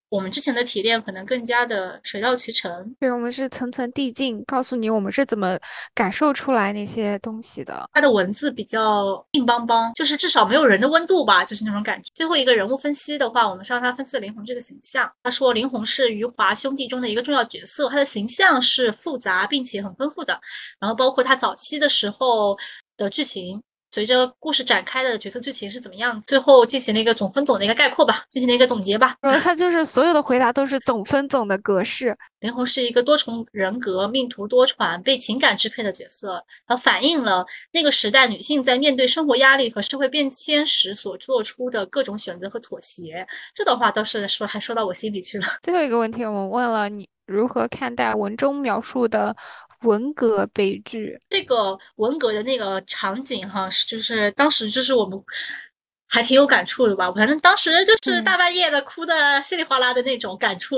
[0.08, 5.56] 我们之前的提炼可能更加的水到渠成，对，我们是层层递进，告诉你我们是怎么
[5.94, 7.88] 感受出来那些东西的。
[7.92, 12.10] 它的文字比较硬邦邦，就是至少没有人的温度吧，就是那种感觉。
[12.12, 15.08] 最后一个人物分析的话，我们是让他分析了林红这个形象。
[15.22, 20.40] 他说林红是余华兄弟中的一个重要角色，他的形象是复杂并且很丰富的，
[20.80, 22.58] 然后包括他早期的时候
[23.04, 23.62] 的剧情。
[23.92, 29.16] 随着故事展开的角色剧情是怎么样，最后进行了一个总分总的一个概括吧，进行了一个总结吧。
[29.42, 32.16] 他就是所有的回答都是总分总的格式。
[32.38, 43.26] 林红是一个多重人格、命途多舛、被情感支配的角色，它反映了那个时代女性在面对生活压力和社会变迁时所做出的各种选择和妥协。
[43.52, 45.44] 这段话倒是说还说到我心里去了。
[45.62, 49.34] 最后一个问题，我们问了你如何看待文中描述的
[49.82, 51.20] 文革悲剧？
[51.28, 55.18] 这个文革的那个场景哈，是就是当时就是我们
[56.08, 57.10] 还挺有感触的吧？
[57.12, 60.76] 反正当时就是大半夜的哭的稀里哗啦的那种感触。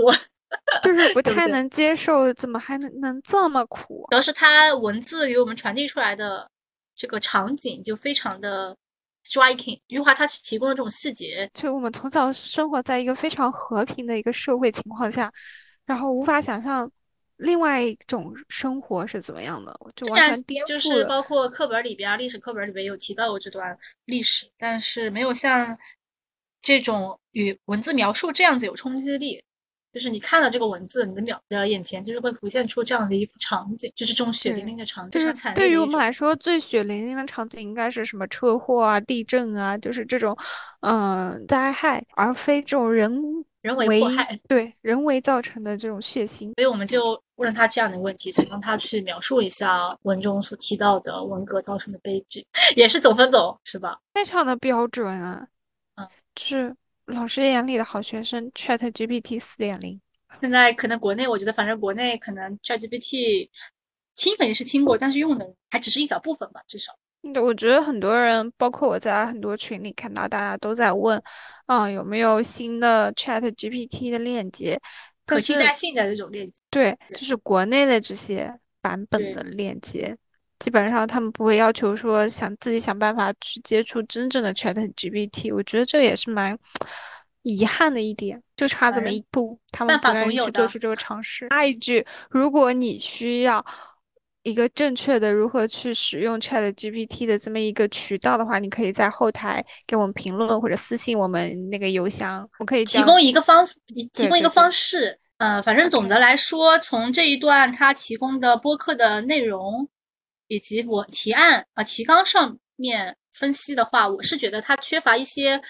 [0.85, 4.07] 就是不太能接受，怎么还能能这么苦？
[4.11, 6.47] 主要是他文字给我们传递出来的
[6.95, 8.77] 这个场景就非常的
[9.27, 9.81] striking。
[9.87, 15.33] 余华他提供的这种细节，就我们从小生活在一个非常和平的一个社会情况下，
[15.87, 16.91] 然后无法想象
[17.37, 25.77] 另外一种生活是怎么样的，就完全颠覆就是包括课本里边，历史课本里边有提到过这段历史，但是没有像
[26.61, 29.43] 这种与文字描述这样子有冲击力。
[29.93, 40.37] 就是你看到这个文字，你的秒的眼前就是会浮现出这样的一幅场景，就是这种血淋淋的场景，就是对于我们来说最血淋淋的场景应该是什么车祸啊、地震啊，就是这种
[40.81, 44.01] 嗯灾害，而非这种人人为
[44.49, 46.53] 对人为造成的这种血腥。
[46.55, 53.99] 所以我们就问了他这样的问题，想让他去描述一下文中所提到的文革造成的悲剧， 也是总分总是吧？
[54.15, 55.47] 非常的标准啊，
[55.97, 56.75] 嗯，是。
[57.07, 60.01] 老师眼里的好学生，Chat GPT 四点零。
[60.41, 63.49] 现在可能国内，我觉得反正国内可能 Chat GPT
[64.15, 66.93] 听肯定是听过，但是用的还只是一小部分吧，至少。
[67.33, 71.23] 对，我觉得很多人，包括我在很多群里看到大家都在问，
[71.67, 74.81] 啊，有没有新的 Chat GPT 的链接？
[75.25, 76.61] 可替代性的这种链接。
[76.69, 80.17] 对，就是国内的这些版本的链接。
[80.63, 86.57] 基本上他们不会要求说想自己想办法去接触真正的 Chat GPT，我觉得这也是蛮
[87.43, 91.49] 遗憾的一点，就差这么一步，他们不愿意去做出这个尝试。
[91.49, 93.65] 下一句，如果你需要
[94.45, 103.67] 一个正确的如何去使用 Chat GPT 的这么一个渠道的话，你可以在后台给我们评论或者私信我们那个邮箱，我可以提供一个方
[104.13, 105.19] 提供一个方式。
[105.39, 109.89] 呃，反正总的来说，从这一段他提供的播客的内容。
[110.53, 115.63] 以及我提案啊提纲上面分析的话，我是觉得它缺乏一些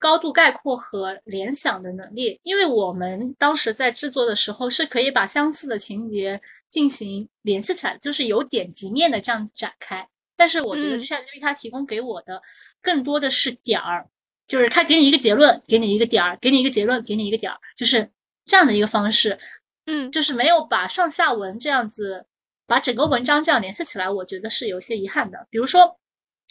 [0.00, 2.40] 高度概括和联想的能力。
[2.42, 10.08] 因为我们当时在制作的时候，是可以把相似的情节进行联系起来，就是有点及面的这样展开。
[10.36, 12.42] 但是我觉得 ChatGPT 它提供给我的
[12.82, 14.08] 更多的是点儿，
[14.48, 18.10] 就是它给你一个结论，给你一个点儿，给你一个结论，给你一个点儿，就是
[18.44, 19.38] 这样的一个方式。
[19.86, 22.26] 嗯，就是没有把上下文这样子。
[22.66, 25.46] 把整个文章这样联系起来，我觉得是有些遗憾的。
[25.50, 25.98] 比如说，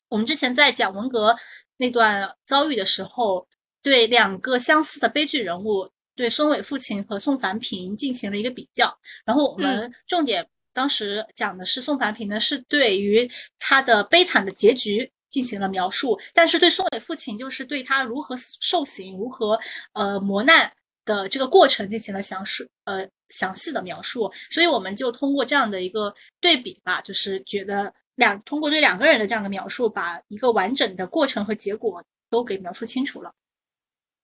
[0.10, 1.36] 我们之前在讲文革
[1.78, 3.47] 那段遭遇的时候，
[3.82, 8.97] 对两个相似的悲剧人物，对孙伟父亲和宋凡平进行了一个比较。
[9.25, 19.60] 然后我们重点当时讲的是宋凡平呢，是对于他的悲惨的结局进行了描述，但是对宋伟父亲，就是对他如何受刑、如何
[19.93, 20.71] 呃磨难
[21.06, 23.08] 的这个过程进行了详述，呃。
[23.30, 33.34] 详细的描述，所以我们就通过这样的一个对比吧，就是觉得两通过对两个人的这样的描述，把一个完整的过程和结果都给描述清楚了。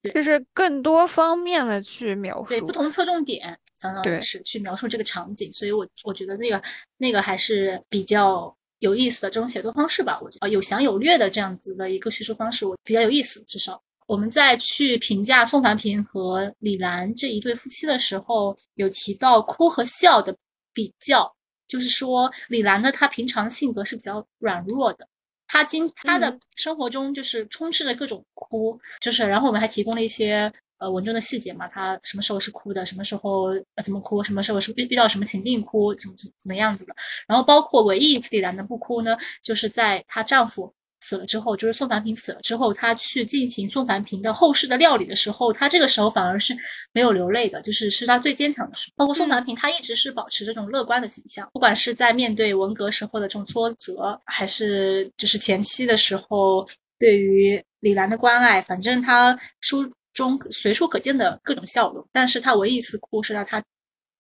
[0.04, 5.52] 对，就是更多方面的去描述，对不同侧重点，相当于是去描述这个场景。
[5.52, 6.62] 所以我我觉得那个
[6.98, 10.20] 那个还是比较有意思的这种写作方式吧。
[10.22, 13.82] 我觉得有详有略的这样子的一个叙述方式，我比较有意思，至少。
[14.12, 20.36] 我们在去评价宋凡平和李兰这一对夫妻的时候，有提到哭和笑的
[20.74, 21.34] 比较，
[21.66, 25.08] 就是说李兰呢，她平常性格是比较软弱的，
[25.48, 33.44] 她经她的生活中就是充斥着各种哭，就是然后我们还提供了一些呃文中的细节嘛，她什么时候是哭的，什么时候
[33.76, 36.94] 呃怎么哭，什么时候是遇遇到什么情境哭，怎么怎怎么样子的，
[37.30, 40.74] 然后包括唯一一次李兰的不哭呢，就是在她丈夫。
[41.02, 46.56] 死了之后，就是宋凡平死了之后，他去进行宋凡平的后事的料理的时候，他这个时候反而是
[46.94, 48.94] 没有流泪的，就是是他最坚强的时候。
[48.96, 62.08] 包括宋凡平，他一直是保持这种乐观的形象，不管是在面对文革时候的这种挫折，还是就是前期的时候对于李兰的关爱，反正他书中随处可见的各种笑容。
[62.12, 63.62] 但是他唯一一次哭是在他。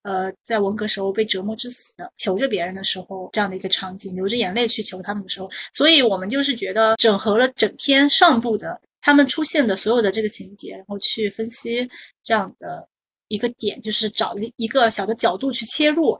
[0.03, 11.89] 呃，在文革时候被折磨致死的，求着别人的时候，这样的一个场景，流着眼泪去求他们的时候，所以我们就是觉得整合了整篇上部的他们出现的所有的这个情节，然后去分析
[12.23, 12.87] 这样的
[13.27, 16.17] 一个点，就是找一个小的角度去切入。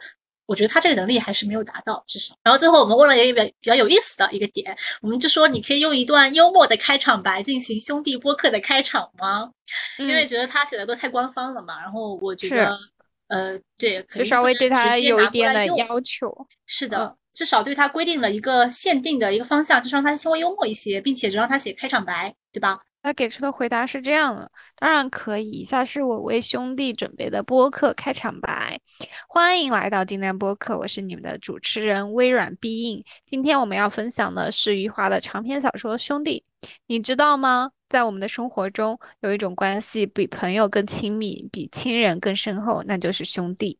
[0.48, 2.36] 我觉得他这个能力还是没有达到，至少。
[2.44, 9.50] 然后最后我们问了一个比较有意思的一个点，我们就说你可以用一段幽默的开场白进行兄弟播客的开场吗？
[9.98, 11.80] 因为觉得他写的都太官方了嘛。
[11.80, 12.78] 然后我觉得，
[13.32, 16.30] 呃，对，就稍微对他有一点的要求。
[16.66, 22.80] 是的，至少对他规定了一个限定的一个方向，就是让他稍微幽默一些，并且只让他写开场白，对吧？
[23.04, 25.50] 他给出的回答是这样的：当然可以。
[25.50, 28.80] 以下是我为兄弟准备的播客开场白。
[29.28, 33.04] 欢迎来到今天播客，我是你们的主持人微软必应。
[33.26, 36.44] 今天我们要分享的是余华的长篇小说《兄弟》。
[36.86, 37.72] 你知道吗？
[37.90, 43.80] 在我们的生活中，有一种关系比朋友更亲密，比亲人更深厚，那就是兄弟。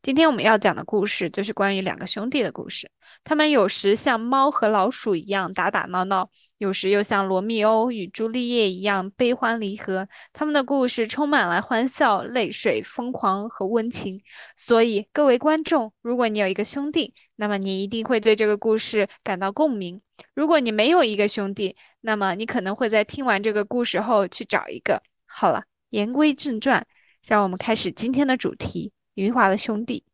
[0.00, 2.90] 今天我们要讲的故事就是关于两个兄弟的故事。
[3.24, 10.08] 他们有时像猫和老鼠一样打打闹闹，有时又像罗密欧与朱丽叶一样悲欢离合。
[10.32, 14.20] 他们的故事充满了欢笑、泪水、疯狂和温情。
[14.56, 19.98] 所以，各位观众，如果你有一个兄弟，那么你一定会对这个故事感到共鸣；
[20.34, 25.00] 如果你没有一个兄弟，那么你可能会在听完这个故事后去找一个。
[25.26, 26.84] 好了，言归正传，
[27.22, 28.92] 让我们开始今天的主题。
[29.14, 30.04] 余华的兄弟，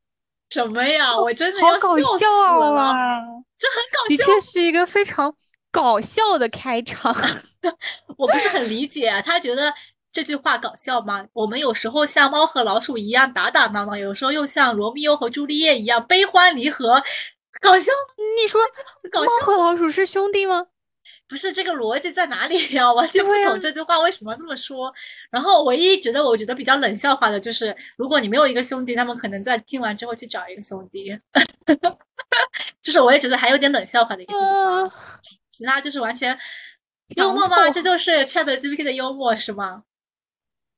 [0.50, 1.16] 什么呀？
[1.16, 2.26] 我真的好搞笑
[2.74, 3.20] 啊！
[3.58, 5.34] 这很搞笑，的确是一个非常
[5.70, 7.14] 搞笑的开场。
[8.16, 9.74] 我不是很理解，他觉得
[10.10, 11.24] 这句话搞笑吗？
[11.32, 17.02] 我们有时候像猫和老鼠一样打打闹闹，有时候又像罗密欧和朱丽叶一样悲欢离合，
[17.60, 17.92] 搞笑？
[18.40, 18.60] 你说
[19.12, 20.66] 猫和老鼠是兄弟吗？
[21.28, 22.90] 不是这个逻辑在哪里呀？
[22.94, 24.92] 完全不懂这句话为什么那么说。
[25.30, 31.18] 然后唯一觉得我觉得比较冷笑话的就是，如果你没有一个兄弟，他们可能在听完之后去找一个兄弟。
[32.82, 34.92] 就是我也觉得还有点冷笑话的一个地方。
[35.52, 36.38] 其他就是完全
[37.16, 37.68] 幽默吗？
[37.70, 39.82] 这就是 Chat GPT 的幽默是吗？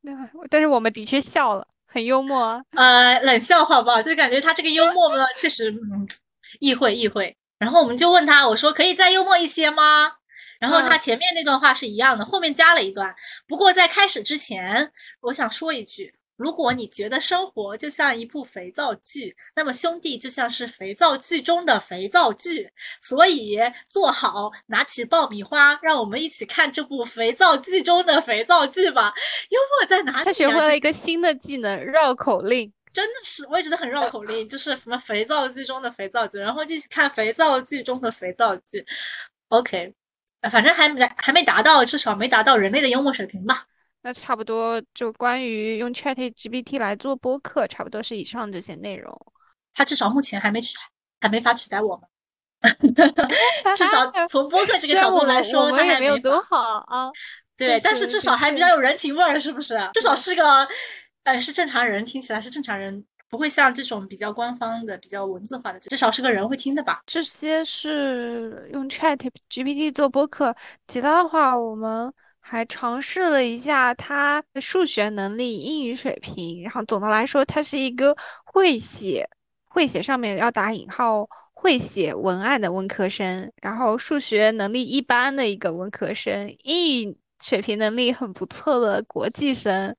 [0.02, 0.12] 对，
[0.48, 2.62] 但是我们的确笑了，很幽默啊。
[2.72, 6.08] 呃，冷笑话吧，就感觉他这个幽默呢，确实嗯，
[6.60, 7.36] 意会意会。
[7.58, 10.14] 然后我们就问他，我说可以再幽默一些吗？
[10.60, 13.12] 然后他前面那段话是一样的，后面加了一段。
[13.48, 14.92] 不过在开始之前，
[15.22, 22.70] 我想说一句：如果你觉得生活就像一部肥皂剧，那么兄弟就像是肥皂剧中的肥皂剧。
[23.00, 23.58] 所以
[23.88, 29.12] 坐好，拿起爆米花，让我们一起看这部肥皂剧中的肥皂剧吧。
[29.48, 30.24] 幽默在哪里？
[30.24, 32.72] 他学会了一个新的技能——绕口令。
[32.92, 38.84] 真的是，我也觉得很绕口令，就是什么肥皂剧中的肥皂剧，然后继续看肥皂剧中的肥皂剧。
[39.48, 39.94] OK。
[40.48, 43.64] 反正还没还没达到，至少没达到人类的幽默水平吧。
[44.02, 49.14] 那差不多就关于用 Chat GPT 来做播客，差不多是以上这些内容。
[49.74, 50.78] 它至少目前还没取，
[51.20, 52.08] 还没法取代我们。
[53.76, 57.10] 至少 从播客这个角度来说，它还没有多好啊。
[57.56, 59.78] 对，但是至少还比较有人情味儿，是不是？
[59.92, 60.66] 至少是个，
[61.24, 63.04] 呃，是正常人，听起来是正常人。
[63.30, 67.00] 不会像这种比较官方的、比较文字化的，至少是个人会听的吧？
[67.06, 69.16] 这些是用 Chat
[69.48, 70.54] GPT 做播客，
[70.88, 79.28] 其他的话我们还尝试了一下他的数学能力、英语水平，然后总的来说，他是一个会写
[79.68, 89.94] 会写上面要打引号会写文案的文科生，然后数学能力一般的一个文科生，英语水平能力很不错的国际生。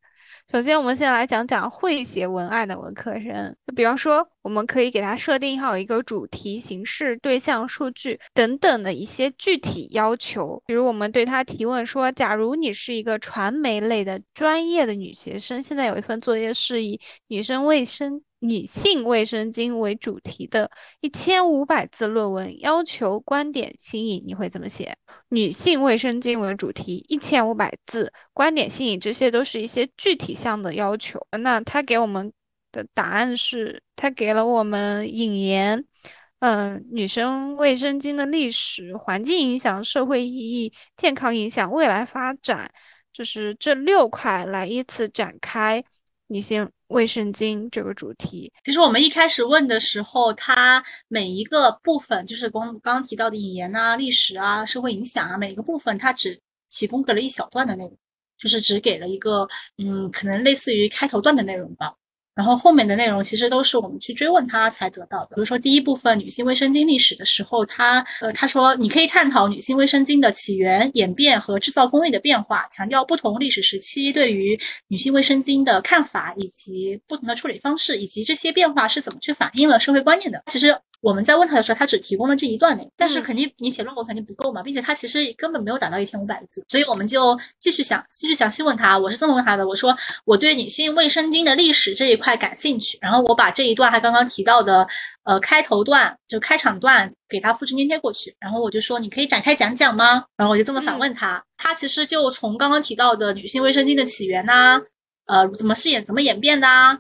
[0.52, 3.56] 首先，我们先来讲讲会写文案的文科生。
[3.66, 10.62] 就比方说，我们可以给他设定好一个主题、形式、对象、数据等等的一些具体要求。
[10.66, 24.97] 比如，我们对他提问说：“假如你是一个传媒类的专业的女学生，现在有一份作业是以女生卫生。”女性卫生巾为主题的一千五百字论文，要求观点新颖，你会怎么写？
[25.29, 31.19] 女性卫生巾为主题，一千五百字，观点新颖，这些都是一些具体项的要求。
[31.39, 32.33] 那他给我们
[32.71, 35.85] 的答案是，他给了我们引言，
[36.39, 42.71] 嗯，女生卫生巾的历史、环境影响、社会意义、健康影响、未来发展，
[43.13, 45.83] 就是这六块来依次展开
[46.25, 46.67] 女性。
[46.91, 56.39] 卫生巾这个主题，其实我们一开始问的时候，它每一个部分，就是刚刚提到的引言啊、历史啊、社会影响啊，每个部分它只
[56.69, 57.97] 提供给了一小段的内容，
[58.37, 61.93] 就是只给了一个，嗯，可能类似于开头段的内容吧。
[62.34, 65.36] 然后后面的内容其实都是我们去追问他才得到的。
[65.36, 80.41] 比如说第一部分女性卫生巾历史的时候，他呃他说你可以探讨女性卫生巾的起源、演变和制造工艺的变化，强调不同历史时期对于女性卫生巾的看法，以及不同的处理方式，以及这些变化是怎么去反映了社会观念的。
[80.45, 88.97] 其实我们在问他的时候，他只提供了这一段内容，但是肯定你写论文肯定不够嘛，并且他其实根本没有达到一千五百个字，所以我们就继续想继续详细问他。
[88.97, 94.88] 我是这么问他的，我说我对女性卫生巾的历史这一块感兴趣，然后我把这一段他刚刚提到的
[95.24, 100.24] 呃开头段就开场段给他复制粘贴过去，然后我就说你可以展开讲讲吗？
[100.38, 104.80] 然后我就这么反问他，他其实就从刚刚提到的女性卫生巾的起源呐，
[105.26, 106.99] 呃怎么是演怎么演变的啊。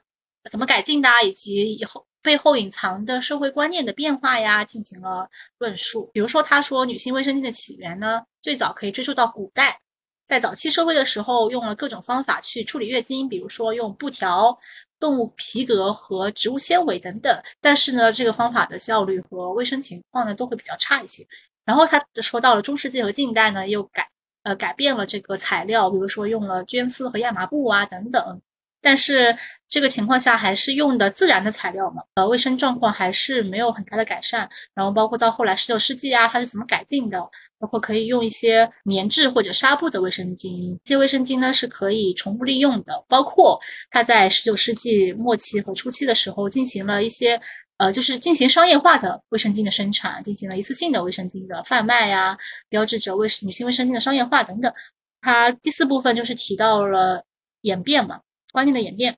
[0.49, 6.09] 怎么改进的，啊以及以后背后隐藏的社会观念的变化呀，进行了论述。
[6.13, 9.79] 比如说，他说女性卫生巾的起源呢，最早可以追溯到古代，
[10.25, 14.57] 在早期社会的时候，用了各种方法去处理月经，比如说用布条、
[14.99, 17.41] 动物皮革和植物纤维等等。
[17.59, 21.25] 但是呢，这个方法的效率和卫生情况呢，都会比较差一些。
[21.65, 24.09] 然后他说到了中世纪和近代呢，又改
[24.43, 28.41] 呃改变了这个材料，比如说用了绢丝和亚麻布啊等等。
[28.81, 29.35] 但是
[29.67, 34.49] 这个情况下还是用的自然的材料嘛，呃，卫生状况还是没有很大的改善。
[34.73, 37.19] 然后包括到后来十九世纪啊，它是怎么改进的？
[37.59, 43.05] 包括可以用一些棉质或者纱布的卫生巾，这些卫生巾呢是可以重复利用的。
[43.07, 43.59] 包括
[43.91, 47.39] 它在十九世纪末期和初期的时候进行了一些，
[47.77, 52.35] 呃，就是进行商业化的卫生巾的生产，进行了一次性的卫生巾的贩卖呀，
[52.67, 54.73] 标志着卫女性卫生巾的商业化等等。
[55.21, 57.23] 它第四部分就是提到了
[57.61, 58.21] 演变嘛。
[58.51, 59.17] 观念的演变，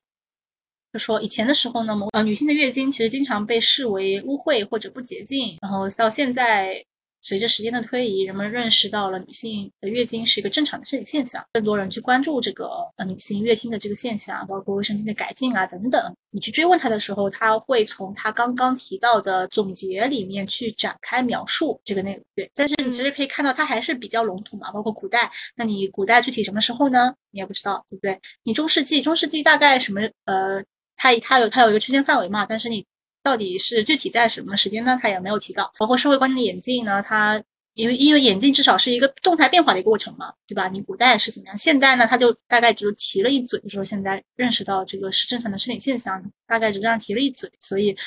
[0.92, 6.84] 就说以前的时候呢，呃，女性的月经其实经常被视为污秽或者不洁净，然后到现在。
[7.24, 12.68] 随着时间的推移，人们认识到了女性的月经是一个正常的生理现象，更多人去关注这个
[12.98, 16.14] 呃女性月经的这个现象，包括卫生巾的改进啊等等。
[16.32, 22.22] 你去追问他的时候，他会从他刚刚提到的总结里面去展开描述这个内容。
[22.36, 27.16] 对，但是你其实可以看到，它还是比较笼统嘛，包括古代，那你古代具体什么时候呢？
[27.32, 28.20] 你也不知道，对不对？
[28.44, 30.02] 你中世纪，中世纪大概什么？
[30.26, 30.62] 呃，
[30.98, 32.86] 它它有它有一个区间范围嘛，但是你。
[33.24, 35.00] 到底是具体在什么时间呢？
[35.02, 35.74] 他也没有提到。
[35.80, 37.02] 包括社会观念的演进呢？
[37.02, 37.42] 它
[37.74, 40.68] 因为因为演进至少是一个动态变化的一个过程嘛，对吧？
[40.68, 41.58] 你古代是怎么样？
[41.58, 42.06] 现在呢？
[42.06, 47.98] 他就大概就提了一嘴，就说现在认识到这个是正常的生理现象，大概就这样提了一嘴，所以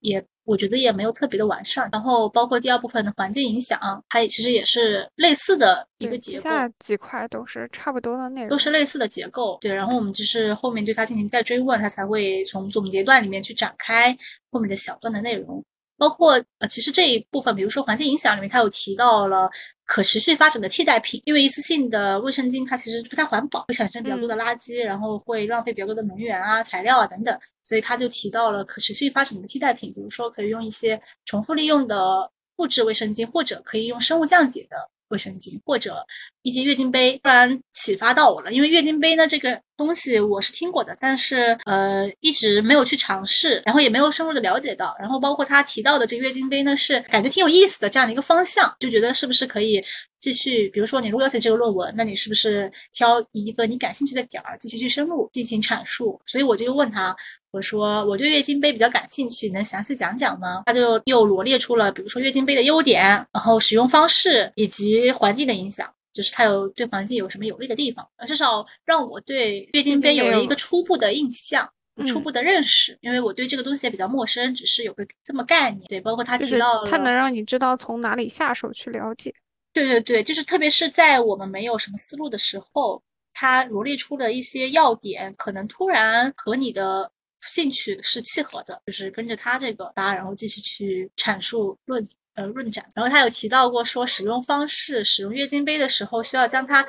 [0.00, 0.24] 也。
[0.50, 3.78] 我觉得也没有特别的完善，然后包括第二部分的环境影响，
[4.08, 6.42] 它也其实也是类似的一个结构。
[6.42, 9.56] 下几块都是差不多的内容，都是类似的结构。
[9.60, 14.16] 对，然后我们就是后面对它进行再追问，它才会从总结段里面去展开
[14.50, 15.64] 后面的小段的内容。
[16.00, 19.50] 包括呃，其实这一部分，比如说环境影响里面，它有提到了
[19.84, 34.76] 可持续发展的替代品，因为一次性的卫生巾它其实不太环保，会产生比较多的垃圾，然后会浪费比较多的能源啊、材料啊等等，所以它就提到了可持续发展的替代品，比如说可以用一些重复利用的布质卫生巾，或者可以用生物降解的。
[35.10, 36.04] 卫生巾或者
[36.42, 38.50] 一些月经杯，突然启发到我了。
[38.50, 44.96] 因为月经杯呢这个东西我是听过的，但是呃一直没有去尝试，然后也没有深入的了解到。
[44.98, 49.84] 然后包括他提到的这个月经杯呢，是感觉挺有意思的这样的一个方向，就觉得是不是可以
[50.18, 56.20] 继续，比如说你如果要写这个论文，那你是不是挑一个你感兴趣的点儿继续去深入进行阐述？
[56.26, 57.14] 所以我就问他。
[57.52, 60.62] 我说我对月经杯比较感兴趣，能详细讲讲吗？
[60.66, 68.08] 他就又罗列出了，比如说月经杯的优点，然后使用方式以及环境的影响，就是它有对环境有什么有利的地方。
[68.24, 71.68] 至少让我对月经杯有了一个初步的印象，
[72.06, 72.96] 初步的认识。
[73.00, 75.82] 因为我对这个东西也比较陌生，只是有个这么概念。
[75.88, 79.34] 对，包括他提到，他能让你知道从哪里下手去了解。
[79.72, 83.02] 对对对，就是特别是在我们没有什么思路的时候，
[83.34, 87.10] 他罗列出的一些要点，可能突然和你的。
[87.46, 92.86] 兴趣是契合的，就是跟着他这个搭，然后继续去阐述论呃论展。
[92.94, 96.86] 然后他有提到过说，使用方式，使用月经杯的时候需要将它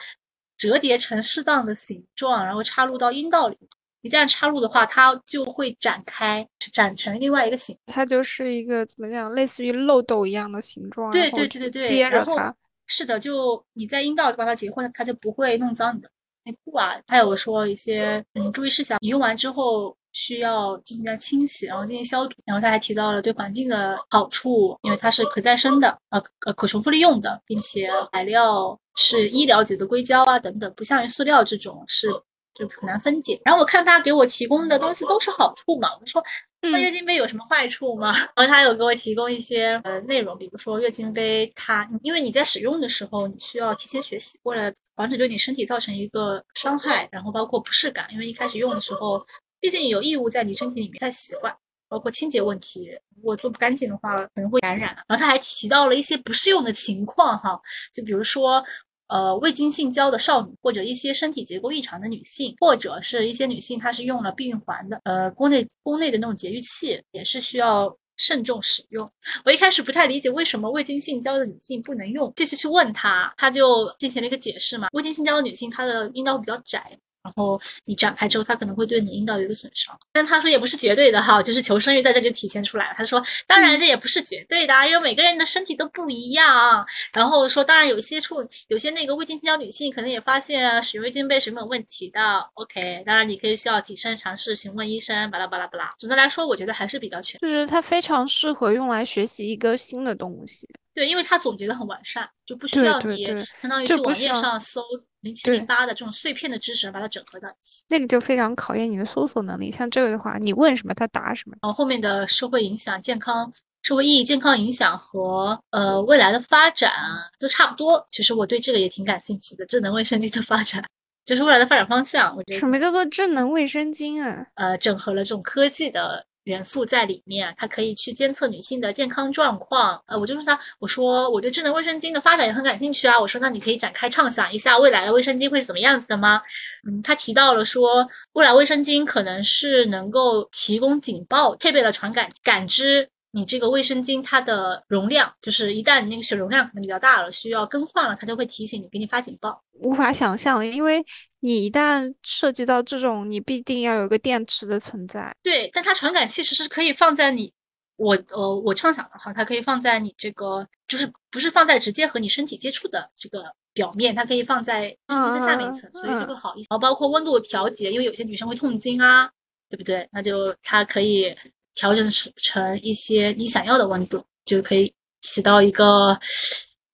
[0.58, 3.58] 折叠成适当的形状，然后插入到阴道里。
[4.02, 7.78] 一旦插入的话，它就会展开，展成另外一个形。
[7.86, 11.12] 它就是一个怎么讲，类似于漏斗一样的形状。
[11.12, 11.88] 对对对对对。
[11.88, 12.54] 接着它。
[12.88, 16.10] 是的，就你在阴道把它结婚，它就不会弄脏你的
[16.44, 17.00] 内裤啊。
[17.08, 19.96] 还有说一些嗯注意事项，你用完之后。
[20.14, 22.36] 需要进行清洗，然后进行消毒。
[22.46, 32.10] 然后他还提到了对环境的好处，因为它是可再生的，呃呃可重复利用的，并且材料是医疗级的硅胶啊等等，不像于塑料这种是
[32.54, 33.40] 就很难分解。
[33.46, 36.22] 然后我看他给我提供的东西都是好处嘛，我就说
[36.62, 38.14] 那月经杯有什么坏处吗？
[38.36, 49.26] 然后他有给我提供一些呃内容，比如说月经杯它因为你在使用的时候你需要提前学习，为了防止对你身体造成一个伤害，然后包括不适感，因为一开始用的时候。
[49.62, 51.56] 毕竟有异物在你身体里面在习惯，
[51.88, 54.94] 包括清洁问题，如果做不干净的话，可能会感染。
[55.08, 57.62] 然后他还提到了一些不适用的情况，哈，
[57.94, 58.64] 就比如说，
[59.08, 69.08] 呃，未经性交的少女，或者一些身体结构异常的女性，或者是一些女性，她是用了避孕环的，呃，宫内宫内的那种节育器，也是需要慎重使用。
[69.46, 74.88] 我一开始不太理解为什么未经性交的女性不能用，继续去问他，他就进行了一个解释嘛。
[74.94, 76.98] 未经性交的女性，她的阴道比较窄。
[77.24, 82.96] 然后你展开之后，它可能会对你阴道有一个损伤，但他说也不是绝对的哈，就是求生欲在这就体现出来了。
[82.98, 86.86] 他说，当然这也不是绝对的，因为每个人的身体都不一样。
[87.14, 92.20] 然后说，当然有些处，有些那个未经性交女性可能也发现使用月经杯是没有问题的。
[92.56, 95.92] OK，当然你可以需要谨慎尝试，询问医生，巴拉巴拉巴拉。
[96.00, 100.68] 总的来说，我觉得还是比较全，就是它非常适合用来学习一个新的东西。
[100.94, 103.26] 对，因为它总结的很完善，就不需要你
[103.62, 104.82] 相当于去网页上搜。
[105.22, 109.72] 零七零八的这种碎片的知识，把它整合到一起，那个就非常考验你的搜索能力。
[109.72, 111.56] 像这个的话，你问什么，他答什么。
[111.62, 116.92] 然后后面的社会影响、健康、社会意义、健康影响和呃未来的发展
[117.38, 118.04] 都差不多。
[118.10, 120.84] 其实我对这个也挺感兴趣的，智能卫生巾的发展，
[121.24, 122.36] 就是未来的发展方向。
[122.36, 124.48] 我觉得什么叫做智能卫生巾啊？
[124.56, 126.26] 呃，整合了这种科技的。
[126.46, 130.02] 元素在里面，它可以去监测女性的健康状况。
[130.08, 133.20] 呃，我就问他，我说我对智能卫生巾的发展也很感兴趣啊。
[133.20, 136.42] 我说那你可以展开畅想一下未来的卫生巾会是怎么样子的吗？
[136.88, 143.08] 嗯，他提到了说，未来卫生巾可能是能够提供警报，配备了传感感知。
[143.34, 149.64] 你这个卫生巾它的容量，就是一旦你那个血容量可能比较大了，需要更换了，它就会提醒你，给你发警报。
[149.84, 151.02] 无法想象，因为
[151.40, 155.34] 你一旦涉及到这种，你必定要有个电池的存在。
[155.42, 157.54] 对，但它传感器其实是可以放在你，
[157.96, 166.68] 我呃我畅想的哈，它可以放在你这个，就是不是放在直接和你身体接触的这个表面，它可以放在身体的下面一层，所以就会好一些。
[166.70, 169.32] 然后包括温度调节，因为有些女生会痛经啊，
[169.70, 170.06] 对不对？
[170.12, 171.34] 那就它可以。
[171.82, 176.16] 调整成成一些你想要的温度，就可以起到一个。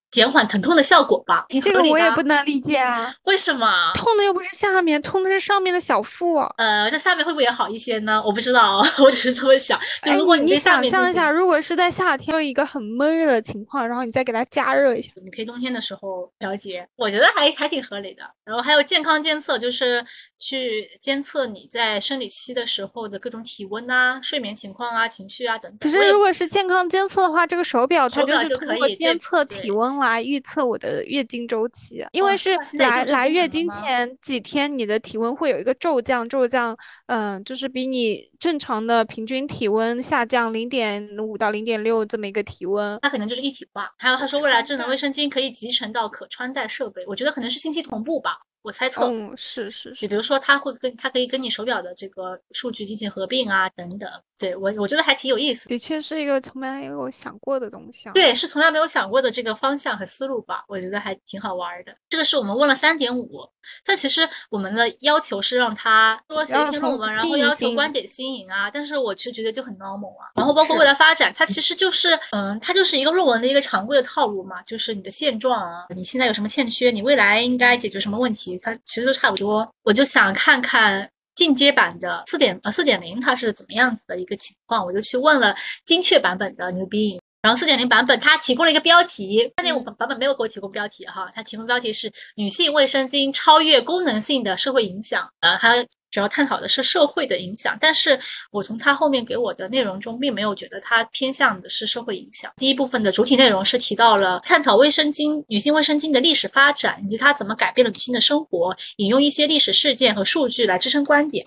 [0.09, 6.38] 减缓疼痛的效果吧，这个我也不能理解啊，为什么痛的又不是下面，痛的是上面的小腹。
[6.57, 8.23] 呃，在下面会不会也好一些呢？
[8.25, 9.79] 我不知道，我只是这么想。
[10.01, 18.23] 就如果你想象一下，如果是在夏天有一个很闷热的情况，然后你再给它加热一下，你可以冬天的时候调节，我觉得还还挺合理的。
[18.43, 20.03] 然后还有健康监测，就是
[20.39, 25.79] 去监测你在生理期的时候的各种体温啊、睡眠情况啊、情绪啊等等。
[25.79, 29.97] 可是如果是健康监测的话，这个手表它就是通过监测体温。
[29.97, 36.77] 来预测我的月经周期，因为是来来月经前几天，你的体温会有一个骤降，骤降，
[37.07, 43.91] 嗯，就是比你正常的平均体温下降零点五到零点六这么一个体温，它可能就是一体化。
[43.97, 48.38] 还有他说，未来智能卫生巾可以集成到可穿戴设备，我觉得可能是信息同步吧。
[48.66, 54.10] 我猜测，嗯，是是是，比如说，它会跟它可以跟你手表的这个数据进行合并啊，等等。
[54.38, 58.09] 对我，我觉得还挺有意思，的确是一个从来没有想过的东西。
[58.13, 61.95] 对，是从来没有想过的这个方向和思路吧，我觉得还挺好玩的。
[62.09, 63.41] 这个是我们问了三点五，
[63.83, 68.69] 但其实我们的要求是让他多写一篇论文，然后要求观点新颖啊。
[68.69, 70.29] 但是我其实觉得就很 normal 啊。
[70.35, 78.57] 然后包括未来发展，它其实就是，嗯，它就是一个论文的一个常规的套路嘛，就是你的现状啊，你现在有什么欠缺，你未来应该解决什么问题。
[78.61, 87.21] 它其实都差不多，我就想看看进阶版的四点呃四点零它是怎么样子的一个情况，我就去问了精确版本的牛逼。
[87.41, 95.85] 然后四点零版本它提供了一个标题，三点五版本没有给我提供标题哈，它提供标题是女性卫生巾超越功能性的社会影响，呃它。
[96.10, 98.20] 主要探讨的是社会的影响，但是
[98.51, 102.51] 我从他后面给我的内容中，并没有觉得他偏向的是社会影响。
[102.58, 111.45] 第一部分的主体内容是提到了探讨卫生巾、女性卫生巾的历史发展，以及它怎么改变了女性的生活，引用一些历史事件和数据来支撑观点。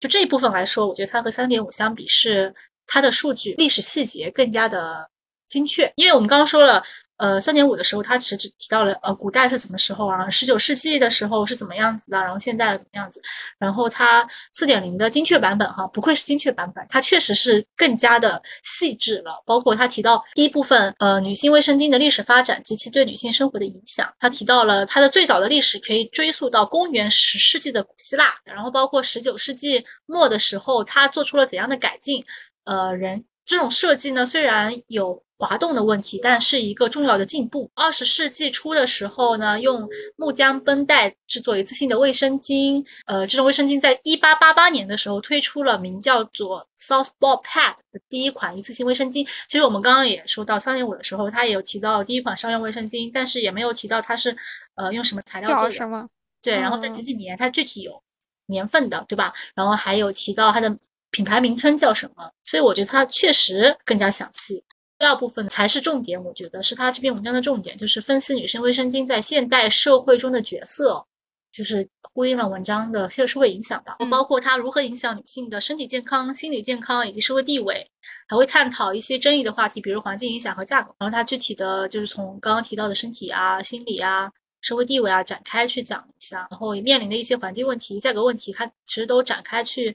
[0.00, 2.54] 就这一部分来说，我觉得它和三点五相比，是
[2.86, 5.10] 它的数据、历史细节更加的
[5.46, 6.82] 精确，因为我们刚刚说了。
[7.22, 10.28] 呃，三点五的时候，它其实只提到了呃，古代是什么时候啊？
[10.28, 12.18] 十九世纪的时候是怎么样子的？
[12.18, 13.22] 然后现在怎么样子？
[13.60, 19.40] 然后它四点零的精确版本哈，不愧是精确版本，它确实是更加的细致了。
[19.46, 24.12] 包括它提到第一部分，呃，女性卫生巾的历史发展及其对女性生活的影响。
[24.18, 32.24] 它提到了它的最早的历史可以追溯到公元十世纪的古希腊，然后包括十九世纪末的时候，它做出了怎样的改进？
[32.64, 35.22] 呃，人这种设计呢，虽然有。
[35.42, 37.68] 滑动的问题，但是一个重要的进步。
[37.74, 49.26] 二十世纪初的时候呢，用木浆绷带制作一次性的卫生巾，呃，这种卫生巾在一八八八年的时候推出了名叫做 Southball Pad 的第一款一次性卫生巾。
[49.48, 54.36] 其实我们刚刚也说到三点五的时候，它也有提到第一款商用卫生巾，但是也没有提到它是
[54.76, 55.70] 呃用什么材料做的。
[55.72, 56.08] 什么？
[56.40, 58.00] 对，然后在几几年，它具体有
[58.46, 59.32] 年份的，对吧？
[59.56, 60.78] 然后还有提到它的
[61.10, 64.62] 品牌名称叫什么，所以我觉得它确实更加详细。
[65.02, 71.04] 第二部分才是重点，我觉得是他这篇文章的重点，就是分析女生卫生巾在现代社会中的角色。
[71.50, 77.84] 就是呼应了文章的社社会影响的，包括它如何影响女性的身体健康、心理健康以及社会地位，
[78.28, 80.94] 还会探讨一些争议的话题，比如环境影响和价格。
[80.98, 84.30] 然后它具体的就是从刚刚提到的身体啊、心理啊、
[84.60, 89.94] 社会地位啊展开去讲一下，然后也面临的一些环境问题、价格问题，它其实都展开去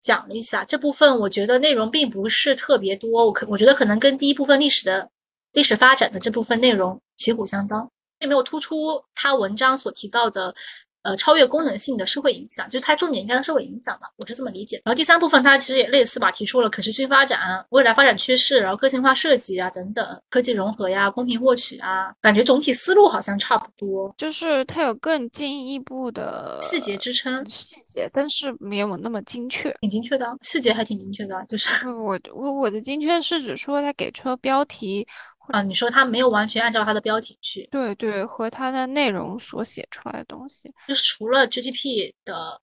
[0.00, 0.64] 讲了一下。
[0.64, 5.10] 这部分我觉得内容并不是特别多，我可我觉得可能跟第一部分历史的
[5.52, 10.54] 历史发展的这部分内容旗鼓相当，并没有突出他文章所提到的。
[11.02, 14.80] 呃，超越功能性的社会影响，就是它重点应该是社会影响吧，我是这么理解。
[14.84, 17.40] 然后第三部分它其实也类似吧，提出了可持续发展、
[17.70, 35.06] 未来发展趋势，然后个性化设计啊等等，科技融合呀、公平获取啊，感觉总体思路好像差不多，就是它有更进一步的细节支撑，细节，但是没有那么精确，挺精确的，细节还挺精确的，就是我我我的精确是指说它给出了标题。
[35.52, 42.60] 啊，你说它没有完全按照它的标题去，对对，和它的内容所写出来的东西，就是除了 GGP 的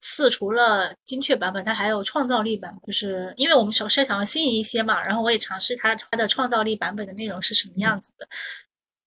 [0.00, 8.28] 四，除了精确版本，它还有创造力版，就是因为我们首先想要新颖一些嘛，然后我也尝试它它的创造力版本的内容是什么样子的，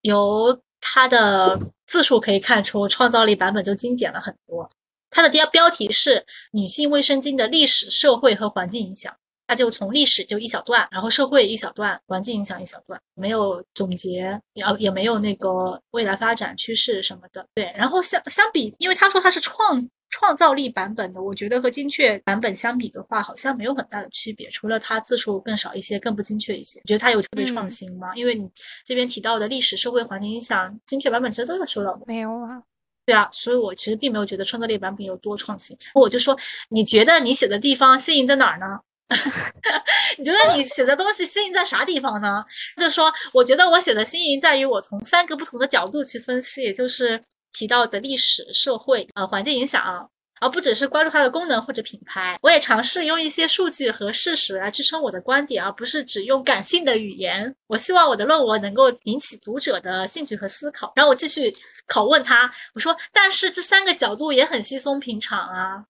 [0.01, 4.69] 由它的字数可以看出，创造力版本就精简了很多。
[5.09, 9.13] 它的第二标题是女性卫生巾的历史、社会和环境影响。
[9.51, 17.45] 他就从历史就一小段，然后社会一小段，环境影响一小段，没有总结，也也没有那个未来发展趋势什么的。
[17.53, 26.79] 对，然后相相比，因为他说他是创创造力版本的，我觉得和精确版本相比的话，好像没有很大的区别，除了它字数更少一些，更不精确一些。
[26.85, 28.15] 你觉得它有特别创新吗？
[28.15, 28.49] 因为你
[28.85, 32.05] 这边提到的历史、社会、环境影响，精确版本其实都有说到的。
[32.07, 32.63] 没有啊。
[33.05, 35.77] 对啊，所以我其实并没有觉得创造力版本有多创新。
[35.95, 36.37] 我就说，
[36.69, 38.79] 你觉得你写的地方新颖在哪儿呢？
[40.17, 42.43] 你觉得你写的东西新颖在啥地方呢？
[42.79, 50.09] 就说我觉得我写的新颖在于我从三个不同的角度去分析，也就是提到的历史、社会、呃环境影响，
[50.39, 52.37] 而不只是关注它的功能或者品牌。
[52.41, 57.53] 我也尝试用一些数据和事实来支撑我的观点，而不是只用感性的语言。
[57.67, 60.91] 我希望我的论文能够引起读者的兴趣和思考。
[60.95, 61.53] 然后我继续
[61.87, 65.83] 拷问他，我说：“但是这三个角度也很稀松平常啊。”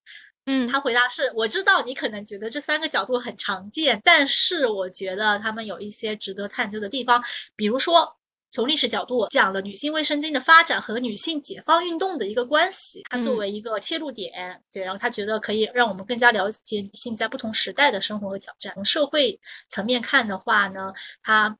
[0.53, 7.23] 嗯，他回答是：我知道你可能觉得这三个角度很常见，但是我觉得他们有一些值得探究的地方。
[7.55, 8.17] 比如说，
[8.51, 18.73] 从历史角度讲了女性卫生巾的发展和女性解放运动的一个关系，它作为一个切入点，对，然后他觉得可以让我们更加了解女性在不同时代的生活和挑战。
[18.73, 19.39] 从社会
[19.69, 20.91] 层面看的话呢，
[21.23, 21.57] 他。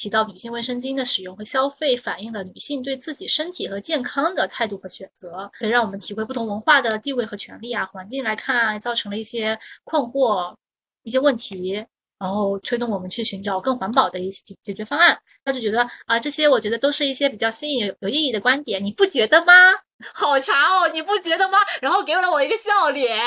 [0.00, 7.84] 提到女性卫生巾的使用和消费，反映了女性对自己身体和健康的态度和选择，可以让我们体会不同文化的地位和权利啊。
[7.84, 10.54] 环境来看，造成了一些困惑、
[11.02, 11.84] 一些问题，
[12.18, 15.20] 然后推动我们去寻找更环保的一些解解决方案。
[15.44, 19.52] 那就觉得啊，这些我觉得都是一些比较新颖、有意义的观点，你不觉得吗？
[20.14, 21.58] 好茶哦，你不觉得吗？
[21.80, 23.18] 然后给了我一个笑脸，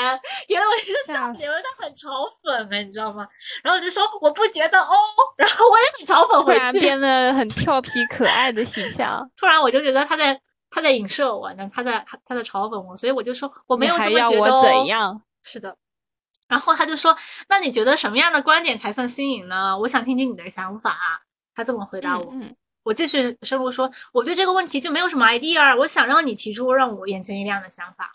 [0.48, 3.26] 给了我一个笑脸，他很嘲讽你知道吗？
[3.62, 4.94] 然后我就说我不觉得哦，
[5.38, 9.28] 然后我也很嘲讽回去，变得 很俏皮可爱的形象。
[9.36, 14.62] 突然我就觉得他在他在影射我呢，他在他他在嘲讽我，所以我就说我没有这么觉得。
[14.62, 15.22] 怎样？
[15.42, 15.76] 是的。
[16.46, 17.16] 然后他就说，
[17.48, 19.78] 那你觉得什么样的观点才算新颖呢？
[19.78, 21.22] 我想听听你的想法。
[21.54, 22.32] 他这么回答我。
[22.84, 28.12] 我继续深入说，我对这个问题就没有什么 idea，我想让你提出让我眼前一亮的想法。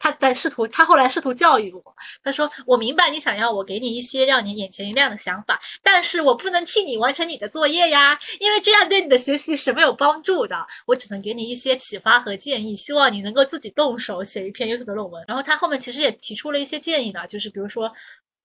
[0.00, 1.82] 他在试图，他后来试图教育我，
[2.22, 10.56] 他说：“我明白你想要我给你一些让你眼前一亮的想法，但是我不能替你完成你的作业呀，因为这样对你的学习是没有帮助的。
[10.86, 17.92] 我只能给你一些启发和建议，希望你能够自己动手写一篇优秀的论文。”然后他后面其实也提出了一些建议呢，就是比如说。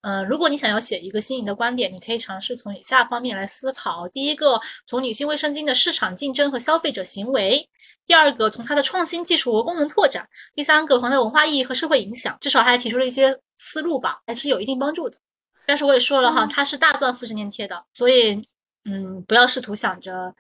[0.03, 7.69] 嗯，如果你想要写一个新颖的观点，你可以尝试从以下方面来思考：第一个，从女性卫生巾的市场竞争和消费者行为；
[8.05, 12.37] 第二个，从它的创新技术和功能拓展；第三个，从它的文化意义和社会影响。
[12.41, 15.17] 至少还提出了一些思路吧，还是有一定帮助的。
[15.65, 18.45] 但是我也说了哈，它是大段复制粘贴的，所以
[18.83, 20.35] 嗯，不要试图想着。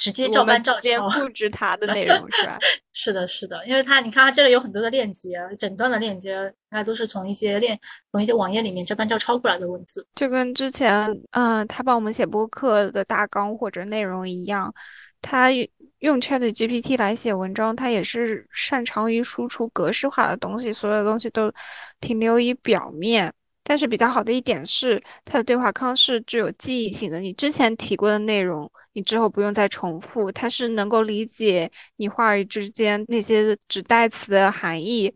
[0.00, 2.58] 直接照搬照抄复制 它的内容是吧？
[2.94, 6.34] 是的，是的，因为它你看它这里有很多的链接，整段的链接
[6.70, 7.78] 那都是从一些链
[8.10, 14.72] 从一些网页里面照搬照抄过来的文字，就跟之前嗯他帮我们写播客的大纲或者内容一样，
[15.20, 15.50] 他
[15.98, 21.52] 用 Chat GPT 来写文章，他也是擅长于输出格式化的东西，所有的东西都
[22.00, 23.30] 停留于表面。
[23.70, 28.68] 但是比较好的一点是，它的对话框是具有记忆性的，你之前提过的内容。
[28.94, 35.14] 你之后不用再重复，它是能够理解你话语之间那些指代词的含义。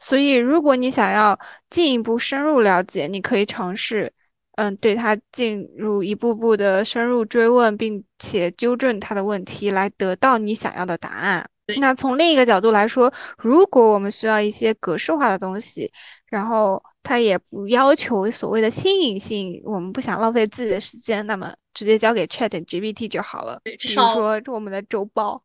[0.00, 1.38] 所以，如果你想要
[1.70, 4.12] 进一步深入了解，你可以尝试，
[4.56, 11.48] 嗯，对它进入一步步的深入追问，并且纠正它的问题，来得到你想要的答案。
[11.78, 15.88] 那从另一个角度来说，如果我们需要一些格式化的东西，
[16.26, 23.60] 然后它也不要求所谓的新颖性，我们不想浪费自己的时间，那么直接交给 Chat GPT 就好了。
[23.64, 25.42] 对，至少说我们的周报，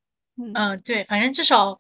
[0.53, 1.77] 嗯，对，反正至少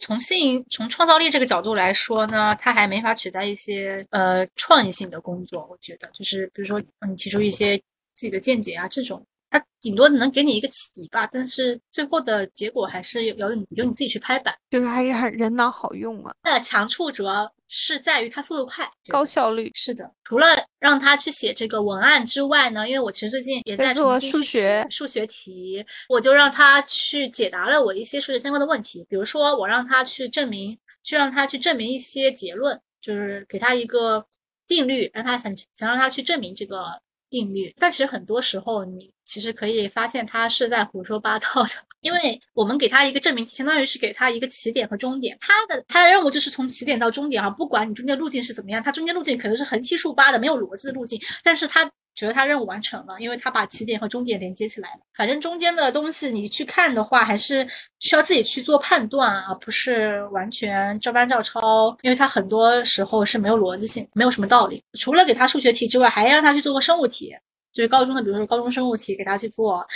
[0.00, 5.66] 从新颖从创造力这个角度来说呢，它还没法取代一些呃创意性的工作。
[5.70, 7.76] 我觉得，就是比如说你提出一些
[8.14, 9.24] 自己的见解啊这种。
[9.52, 16.34] 它顶多能给你一个启迪吧，但是最后的结果还是由由你由你自己去拍板，就是还是很人脑好用啊。
[16.42, 19.70] 它的强处主要是在于它速度快、高效率。
[19.74, 20.46] 是的，除了
[20.78, 34.24] 让他去写这个文案之外呢，因为我其实最近也在做数学数学题，我就让他去解答了我一些数学相关的问题，比如说我让他去证明，去让他去证明一些结论，就是给他一个
[34.66, 36.86] 定律，让他想想让他去证明这个。
[37.32, 41.70] 定律，但其实很多时候你其实可以发现他是在胡说八道的，
[42.02, 51.90] 因为我们给他一个证明，相当于是给他一个起点和终点，他的他的任务就是从起点到终点啊，不管你中间路径是怎么样，他中间路径可能是横七竖八的没有逻辑的路径，但是他。
[52.14, 55.00] 觉得他任务完成了，因为他把起点和终点连接起来了。
[55.16, 57.66] 反正中间的东西你去看的话，还是
[58.00, 61.96] 需要自己去做判断，而不是完全照搬照抄。
[62.02, 64.84] 因为他很多时候是没有逻辑性，没有什么道理。
[64.98, 67.34] 除了给他数学题之外，还让他去做个生物题，
[67.72, 69.86] 就是高中的，比如说高中生物题，给他去做。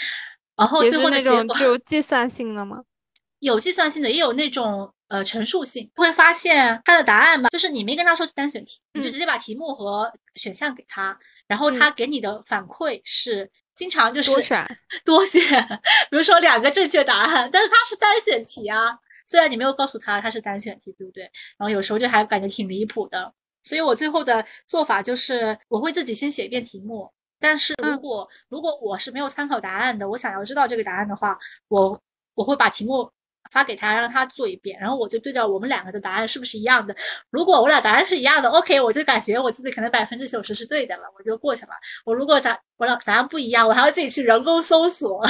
[0.57, 2.83] 然后最后那种就计算性的吗？
[3.41, 5.91] 有计算性的，也有那种呃陈述性。
[5.95, 11.17] 会发现他的答案吧，就是你没跟他说单选题，你就直接把题目和选项给他。
[11.47, 15.43] 然后他给你的反馈是经常就是多选，多选，
[16.11, 18.99] 比如说两个正确答案，但是它是单选题啊。
[19.27, 21.25] 虽然你没有告诉他它是单选题，对不对？
[21.59, 23.33] 然后有时候就还感觉挺离谱的。
[23.63, 32.01] 所以我最后的做法就是我会自己先写一遍题目，但是如果如果我是没有参考答案的，我想要知道这个答案的话，我
[32.35, 33.11] 我会把题目。
[33.53, 36.95] 发给他，让他做一遍，然后我就对照我们两个的答案是不是一样的。
[37.31, 41.71] 如果我俩答案是一样的，OK，我就感觉我自己可能百分之九十是对的了，我就过去了。
[42.05, 45.25] 我如果答我俩答案不一样，我还要自己去人工搜索，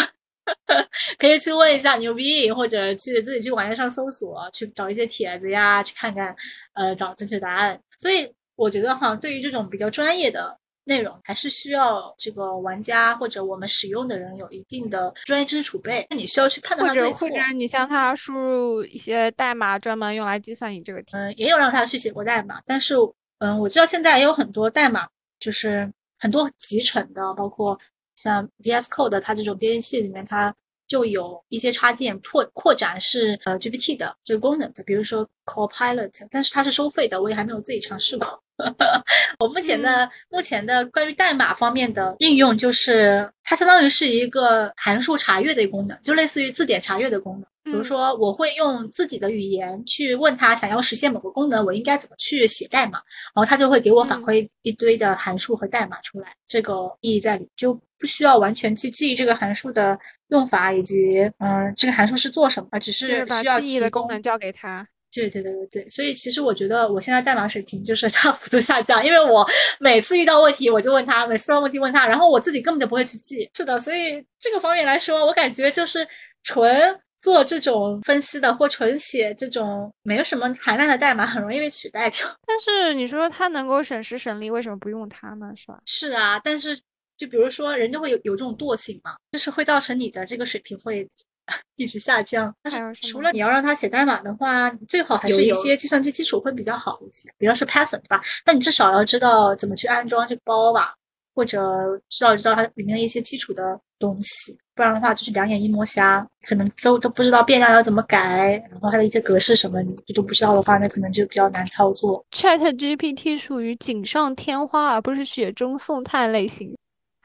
[1.21, 6.35] 可以去问一下牛逼，或者去自己去网页上搜索，去找一些帖子呀，去看看，
[6.73, 7.79] 呃，找正确答案。
[7.99, 10.59] 所以我觉得哈，对于这种比较专业的。
[10.87, 21.17] 内容还是需要这个玩家或者我们使用的人有一定的专业知识储备，那你需要去判断或者或者你向他输入一些代码，专门用来计算你这个题。
[21.17, 22.95] 嗯，也有让他去写过代码，但是
[23.39, 25.09] 嗯，我知道现在也有很多代码，
[25.41, 27.79] 就是很多集成的，包括
[28.15, 30.55] 像 VS Code 它这种编译器里面，它
[30.87, 38.41] 就有一些插件扩扩展是呃 GPT 的这个功能的，比如说 Copilot，但是它是收费的，我也还没有自己尝试过。
[39.39, 47.47] 我目前的目前的关于代码方面的应用，就是它相当于是一个函数查阅的功能，就类似于字典查阅的功能。
[47.65, 53.01] 比如说，我会用自己的语言去问他，想要实现某个功能，我应该怎么去写代码，
[53.35, 56.33] 然后他就会给我反馈一堆的函数和代码出来。
[56.47, 59.99] 这个意义在里，就不需要完全去记忆这个函数的
[60.29, 64.87] 用法以及嗯这个函数是做什么，只是需要记忆的功能交给他。
[65.13, 69.47] 对对对对对，所以其实我觉得我现在代码水平就是 大幅度下降，因为我
[69.81, 73.49] 每次遇到问题我就问他，每次遇到问题问他，然后我自己根本就不会去记。
[73.55, 76.07] 是的，所以这个方面来说，我感觉就是
[76.43, 82.27] 纯做这种分析的或纯写这种没有什么含量的代码，很容易被取代掉。
[82.47, 85.51] 但是你说它能够省时省力，为什么不用它呢？
[85.57, 85.79] 是吧？
[85.87, 86.79] 是啊，但是
[87.17, 91.09] 就比如说人就会有有这种惰性嘛，就是会造成你的这个水平会。
[91.77, 98.21] 一直下降，但是除了你要让他写代码的话，最好还是一些计算机基础会比较好一些，比方说 Python，对吧？
[98.45, 100.95] 那你至少要知道怎么去安装这个包吧，
[101.35, 101.61] 或者
[102.09, 112.25] 知道知道它里面的一些基础的东西，不然的话就是两眼一摸瞎，可能都都不知道变量要怎么改，然后它的一些格式什么你都不知道的话，那可能就比较难操作。
[112.33, 116.77] Chat GPT 属于锦上添花，而不是雪中送炭类型。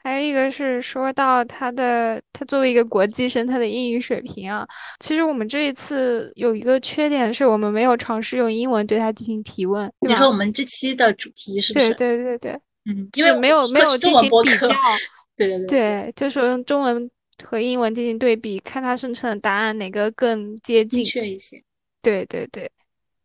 [0.02, 4.66] 还有一个是说到他的，他作为一个国际生，他的英语水平啊，
[4.98, 9.90] 其实我们这一次有一个缺点是我们没有尝试用英文对他进行提问。
[10.00, 11.94] 你说我们这期的主题是不是？
[11.94, 14.68] 对对对对，嗯，因为没有没有进行比较，
[15.36, 17.08] 对对对，对，就是用中文
[17.44, 21.62] 和英文进行对比，看他生成的答案哪个更接近确一些。
[22.02, 22.68] 对对对，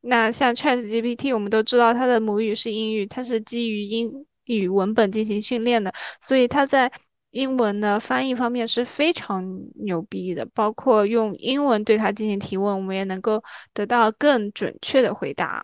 [0.01, 4.25] 那像 Chat GPT，我们都知道它的母语是英语，它是基于英。
[4.55, 5.93] 语文本进行训练的，
[6.27, 6.91] 所以他在
[7.31, 9.43] 英文的翻译方面是非常
[9.83, 10.45] 牛逼的。
[10.53, 13.43] 包括用英文对他进行提问，我们也能够
[13.73, 15.63] 得到更准确的回答。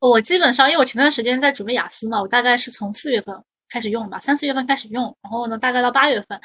[0.00, 3.34] 我基本上，因为我前段时间在准备雅思嘛，我大概是从四月份
[3.68, 6.40] 开始用吧，三四月份开始用，然后呢，大概到八月份，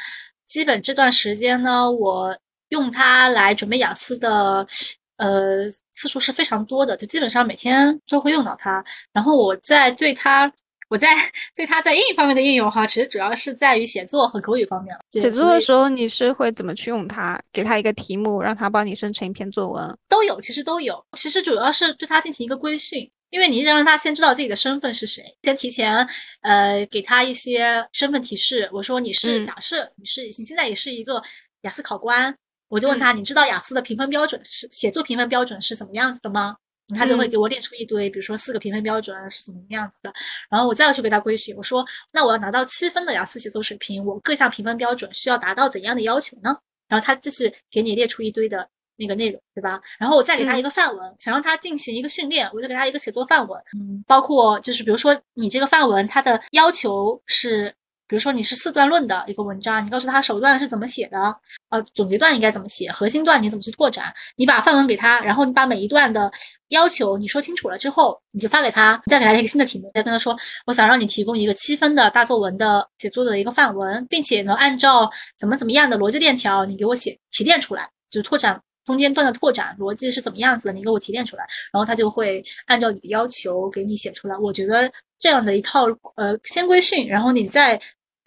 [0.45, 2.37] 基本这段时间呢，我
[2.69, 4.67] 用它来准备雅思的
[5.15, 8.83] 呃次数是非常多的，就基本上每天都会用到它。
[9.11, 10.51] 然后我在对它。
[10.89, 11.09] 我在
[11.55, 14.97] 对它在英语方面的应用哈，其实主要是在于写作和口语方面。
[15.11, 17.39] 写作的时候你是会怎么去用它？
[17.51, 19.97] 给它一个题目，让它帮你生成一篇作文？
[20.07, 21.03] 都有，其实都有。
[21.13, 26.07] 其实主要是对它进行一个规训，因为你得让他先知道自己的身份是谁，先提前
[26.41, 28.69] 呃给他一些身份提示。
[28.71, 31.21] 我说你是假设你是你现在也是一个
[31.63, 32.33] 雅思考官，
[32.69, 36.55] 我就问他，你知道雅思的评分标准是写作评分标准是怎么样子的吗？
[36.95, 40.13] 他就会给我列出一堆，比如说四个评分标准是怎么样子的，
[40.49, 41.55] 然后我再要去给他规训。
[41.55, 46.57] 我说，那我要拿到七分的雅思写作水平，我各项评分标准需要达到怎样的要求呢？
[46.87, 48.67] 然后他就是给你列出一堆的
[48.97, 49.81] 那个内容，对吧？
[49.99, 57.73] 然后我再给他一个范文，想让他进行一个训练，我就给他一个写作范文，嗯，包括就是比如说你这个范文它的要求是。
[58.07, 61.35] 比如说你是四段论的一个文章，你告诉他首段是怎么写的，
[61.69, 66.31] 呃，总结段应该怎么写，核心段你怎么去拓展，你把范文给他，然后你把每一段的
[66.69, 70.33] 要求你说清楚了之后，你就发给他，再给他一个新的题目，再跟他说，
[70.65, 81.43] 我想让你提供一个七分的大作文的写作的一个范文，并且能按照怎么怎么样的逻辑链条，你给我写提炼出来，就拓展中间段的拓展逻辑是怎么样子，你给我提炼出来，
[81.73, 84.37] 然后他就会按照你的要求给你写出来。
[84.37, 84.89] 我觉得
[85.19, 87.77] 这样的一套呃先规训，然后你再。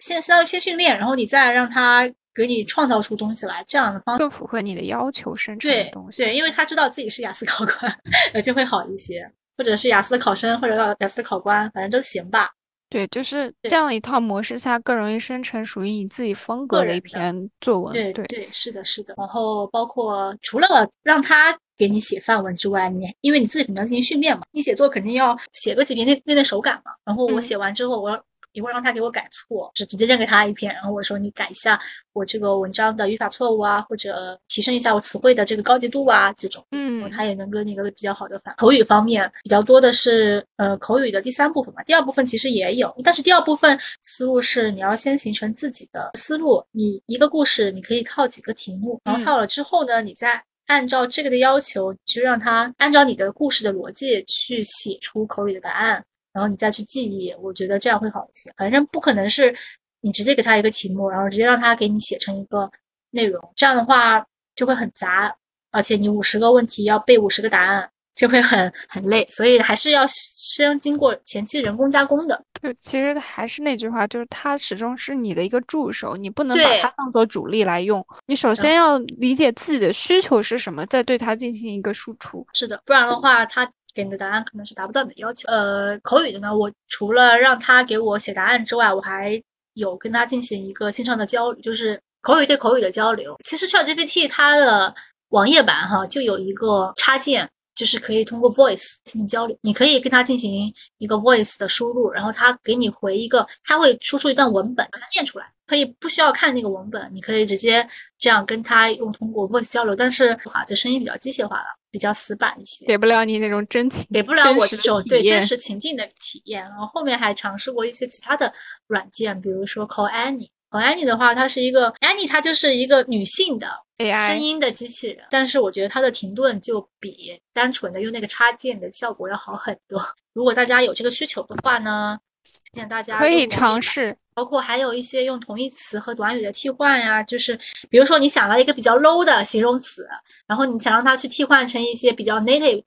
[0.01, 6.19] 先相当于先训练，然后你再让他给你创造出东西来，这样的方更符合你的要求生成的东西。
[6.19, 7.99] 对，因为他知道自己是雅思考官，
[8.33, 12.51] 呃，就会好一些，或者是雅思考生，或者雅思考官，反正都行吧。
[12.89, 17.93] 对，就是这样一套模式下，更容易生成属于你自己风格的一篇作文。
[17.93, 19.15] 对对对，是的，是的。
[19.17, 20.67] 然后包括除了
[21.03, 26.93] 让他给你写范文之外，你因为你自己肯定要进行训练嘛，你写作肯定要写个几篇练练练手感嘛。
[27.05, 28.25] 然后我写完之后，我。
[28.53, 31.81] 一会儿让他给我改错，就直接扔给他一篇，然后我说你改一下
[32.13, 38.55] 我这个文章的语法错误啊，或者提升一下我词汇的这个高级度啊，这种，嗯，他也能给你一个比较好的反。
[38.57, 56.05] 口语方面比较多的是呃口语的第三部分嘛，第二部分其实也有，但是第二部分思路是你要先形成自己的思路，你一个故事你可以套几个题目，然后套了之后呢，你再按照这个的要求去让他按照你的故事的逻辑去写出口语的答案。
[56.33, 58.53] 然后你再去记忆，我觉得这样会好一些。
[58.57, 59.55] 反正不可能是
[60.01, 62.71] 你直接给他一个题目，然后直接让他给你写成一个
[63.11, 64.25] 内容，这样的话
[64.55, 65.35] 就会很杂，
[65.73, 69.27] 而且你五十个问题要背五十个答案，就会很很累。
[69.27, 72.45] 所以还是要先经过前期人工加工的。
[72.63, 78.07] 就其实还是那句话，就是它始终是你的一个助手，你不能把它当做主力来用。
[78.27, 82.47] 你首先要理解自己的需求是什么，再对它进行一个输出。
[82.53, 83.71] 是的，不然的话他。
[83.95, 85.49] 给你的答案可能是达不到你的要求。
[85.49, 89.43] 呃，口语的呢，我除了让他给我写答案之外，我还
[89.75, 93.37] 有跟他进行一个线上的交流，就是口语对口语的交流。
[93.45, 94.95] 其实 ChatGPT 它的
[95.29, 99.57] 网页版哈就有一个插件，就是可以通过 Voice 进行交流。
[99.63, 105.47] 你可以跟他进行一个 Voice 的输入，然后他给你回一个，他会输出一段文本，把它念出来。
[105.67, 107.89] 可以不需要看那个文本，你可以直接
[108.19, 109.95] 这样跟他用通过 Voice 交流。
[109.95, 111.67] 但是话这声音比较机械化了。
[111.91, 116.63] 比较死板一些，给不了你那种真情，给不了我这种对真实情境的体验。
[116.63, 118.53] 然后后面还尝试过一些其他的
[118.87, 120.49] 软件，比如说 Call Annie。
[120.71, 123.69] Call Annie 的话，它是一个 Annie，它就是一个女性的
[123.99, 125.27] AI 声音的机器人。
[125.31, 130.01] 但是我觉得它的停顿就比单纯的用那个插件的效果要好很多。
[130.33, 134.17] 如果大家有这个需求的话呢，推荐大家可以尝试。
[134.41, 137.55] 包括还有一些用同义词和短语的替换呀，就是
[137.91, 140.09] 比如说你想到一个比较 low 的形容词，
[140.47, 142.83] 然后你想让它去替换成一些比较 native、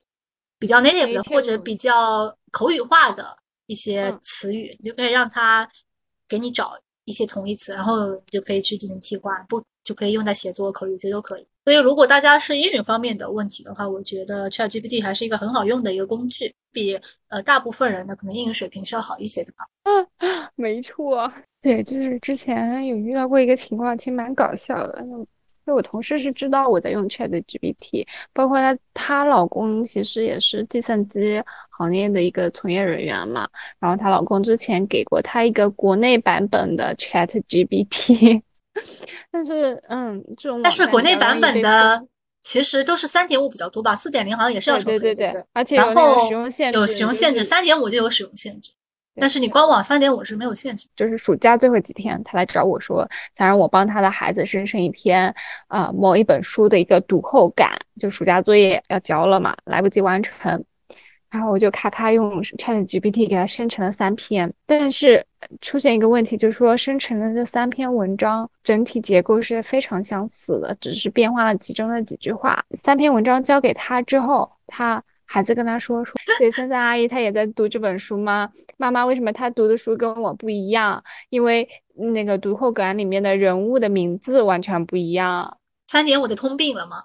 [0.58, 3.38] 比较 native 的或者比较口语化的
[3.68, 5.70] 一些词语，你就可以让它
[6.28, 6.72] 给你找
[7.04, 11.46] 一些同义词，然后你就可以去进行替换，不就可以用在写作、口语这都可以。
[11.64, 16.98] 所以如果大家是英语方面的问题的话，我觉得 ChatGPT 还是一个很好用的一个工具，比
[17.28, 19.64] 呃大部分人的可能英语水平是要好一些的吧。
[19.84, 20.06] 嗯，
[20.56, 25.04] 没错，对，就是之前有遇到过一个情况，其实蛮搞笑的。
[25.66, 33.48] 就我同事是知道我在用 Chat GPT，包括她她老公其实也是计算机行业的一个从业人员嘛。
[33.78, 38.42] 然后她老公之前给过她一个国内版本的 Chat GPT，
[39.30, 42.04] 但是嗯，这种但是国内版本的
[42.40, 48.70] 其实都是三点五比较多吧，四点零好像也是要对对对，而且有使用限制，有使用限制，三点五就有使用限制。
[49.16, 53.08] 但是你官网三点五是没有限制，就是暑假最后几天，他来找我说，
[53.38, 55.32] 想让我帮他的孩子生成一篇，
[55.68, 60.64] 呃，某一本书的一个读后感，就暑假作业要交了嘛，来不及完成，
[61.34, 65.26] 然后我就咔咔用 Chat GPT 给它生成了三篇，但是
[65.60, 72.64] 出现一个问题，就是说生成的这三篇文章整体结构是非常相似的，只是变化了其中的几句话。
[72.76, 78.48] 三篇文章交给他之后，他孩子跟他说说， 对，三三阿姨她也在读这本书吗？
[78.78, 81.02] 妈妈为什么她读的书跟我不一样？
[81.30, 81.68] 因为
[82.12, 85.58] 那个读后感里面的人物的名字完全不一样。
[85.88, 87.02] 三点我的通病了吗？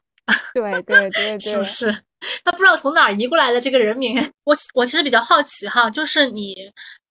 [0.53, 2.03] 对对对 对，是不是？
[2.43, 4.15] 他不知道从哪儿移过来的这个人名。
[4.45, 6.55] 我我其实比较好奇哈，就是你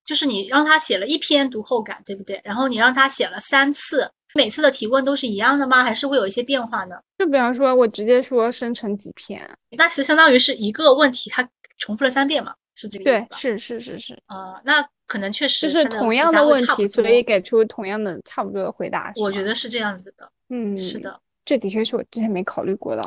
[0.04, 2.40] 就是你让他写了一篇读后感，对不对？
[2.44, 5.82] 然后你让他写了三次，每次的提问都是一样的吗？
[5.82, 6.96] 还是会有一些变化呢？
[7.18, 11.48] 就比方说，我直接说生成几篇，那其实相当于是一个问题，他
[11.78, 13.28] 重复了三遍嘛，是这个意思吧？
[13.30, 14.14] 对，是是是是。
[14.26, 19.12] 啊，那可能确实就是同样的问题，所以给出同样的差不多的回答。
[19.16, 20.30] 我觉得是这样子的。
[20.50, 23.02] 嗯，是的，这的确是我之前没考虑过的。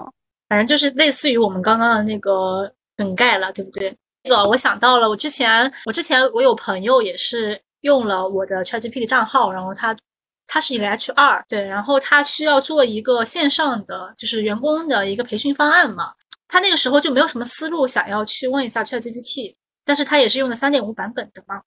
[0.51, 3.97] 反正就是类似于我们刚刚的那个梗概了，对不对？
[4.21, 9.95] 那个我想到了，我之前我之前我有朋友也是用了我的 ChatGPT 账号，然后他
[10.47, 16.11] 他是一个 HR，对，然后他需要做一个线上的就是员工的一个培训方案嘛，
[16.49, 21.61] 他那个时候就没有什么思路，想要去问一下 ChatGPT，但是他也是用的三点五版本的嘛。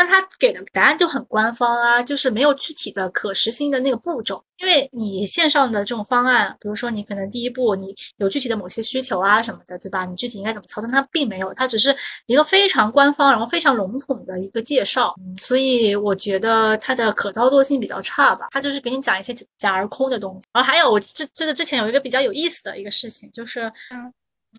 [0.00, 4.42] 那他给的答案就很官方啊，就是没有具体的可实行的那个步骤。
[4.56, 10.06] 因为你线上的这种方案，比如说你可能第一步你有具体的某些需求啊什么的，对吧？
[10.06, 11.94] 你具体应该怎么操作，它并没有，它只是
[12.24, 15.14] 一个非常官方，然后非常笼统的一个介绍。
[15.38, 18.46] 所以我觉得它的可操作性比较差吧。
[18.52, 20.48] 它就是给你讲一些假而空的东西。
[20.54, 23.70] 然后还有我这这个之前有一个比较有意思的一个事情，就是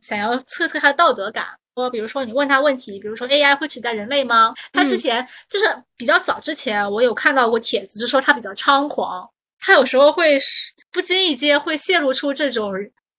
[0.02, 1.48] 想要测测他的道德感。
[1.76, 4.54] 说，比如说你问他问题，比如说 AI 会取代人类吗？
[4.74, 5.66] 他之前就是
[5.96, 10.38] 比较早之前，我有看到过帖子，就说他比较猖狂，他有时候会
[10.92, 12.74] 不经意间会泄露出这种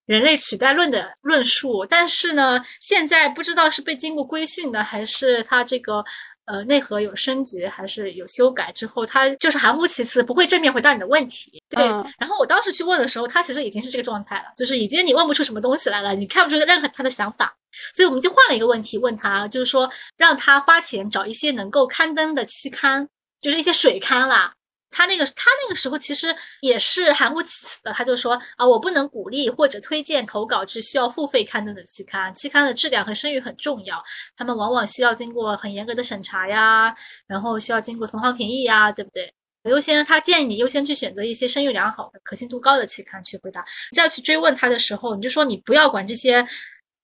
[0.05, 1.87] 人类取代论的论述。
[1.87, 6.05] 但是呢，现在不知道是被经过规训的，还是他这个
[6.45, 11.63] 呃内核有升级，还是有修改之后，他就是含糊其辞，不会正面回答你的问题。
[11.71, 11.83] 对，
[12.19, 17.57] 然后我当时去问的时候，他其实已经是这个状态了，就是已经你问不出什么东西来了，你看不出任何他的想法。
[17.95, 23.09] 所以我们就换了一个问题问他，就是说让他花钱找一些能够刊登的期刊，
[23.41, 24.55] 就是一些水刊啦。
[24.95, 34.05] 他那个他那个时候其实也是含糊其辞的，他就说啊，我不能鼓励或者推荐投稿至需要付费刊登的期刊，期刊的质量和声誉很重要，
[34.37, 36.95] 他们往往需要经过很严格的审查呀，
[37.27, 39.33] 然后需要经过同行评议呀，对不对？
[39.71, 43.65] 优先他建议你优先去选择一些声誉良好的、可信度高的期刊去回答。
[43.97, 46.47] 再去追问他的时候，你就说你不要管这些。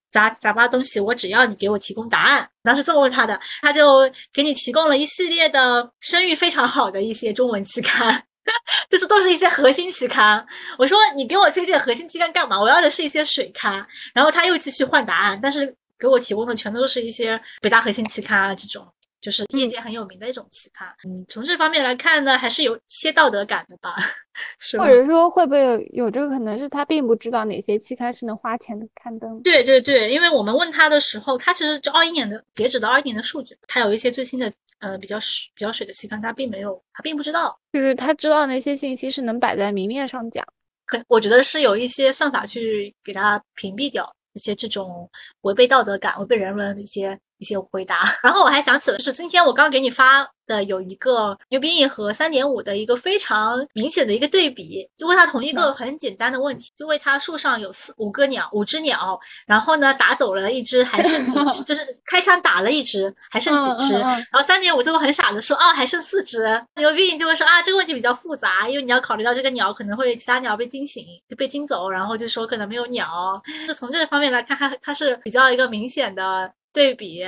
[0.09, 2.49] 杂杂八东西，我只要你给我提供答案。
[2.63, 8.23] 当时这么问他的，他就给你提供了一系列的声誉非常好的一些中文期刊，
[8.89, 10.45] 就是都是一些核心期刊。
[10.77, 12.59] 我说你给我推荐核心期刊干嘛？
[12.59, 13.85] 我要的是一些水刊。
[14.13, 18.87] 然后他又继续换答案，但是给我提供的全都是一些北大核心期刊啊这种。
[19.21, 23.95] 就是业界很有名的一种期刊，嗯，从这方面来看呢，还是有些道德感的吧，
[24.59, 29.41] 是或者说会不会有有这个可能是他并不知道哪些期刊是能花钱的刊登？
[29.41, 40.45] 对对对，因为我们问他的时候，他其实就二一年的截止到二一年的数据，他有一些最新的呃比较水比较水的期刊，他并没有，他并不知道，就是他知道那些信息是能摆在明面上讲，
[40.85, 45.09] 可我觉得是有一些算法去给他屏蔽掉一些这种
[45.41, 47.19] 违背道德感、违背人文的一些。
[47.39, 50.29] 一些回答， 然后我还想起了，就是今天我刚给你发。
[50.49, 61.63] 的有一个牛逼硬核三点五的一个非常明显的一个对比，就问他同一个很简单的问题，就问他树上有四五个鸟，五只鸟，然后呢打走了一只，还剩几只？
[61.69, 63.93] 就是开枪打了一只，还剩几只？
[63.99, 66.43] 然后三点五就会很傻的说，哦，还剩四只。
[66.75, 73.39] 牛逼就会说啊，这个问题比较复杂，因为你要考虑到这个鸟可能会其他鸟被惊醒，就被惊走，然后就说可能没有鸟。
[73.67, 77.23] 就从这个方面来看，它它是比较一个明显的对比。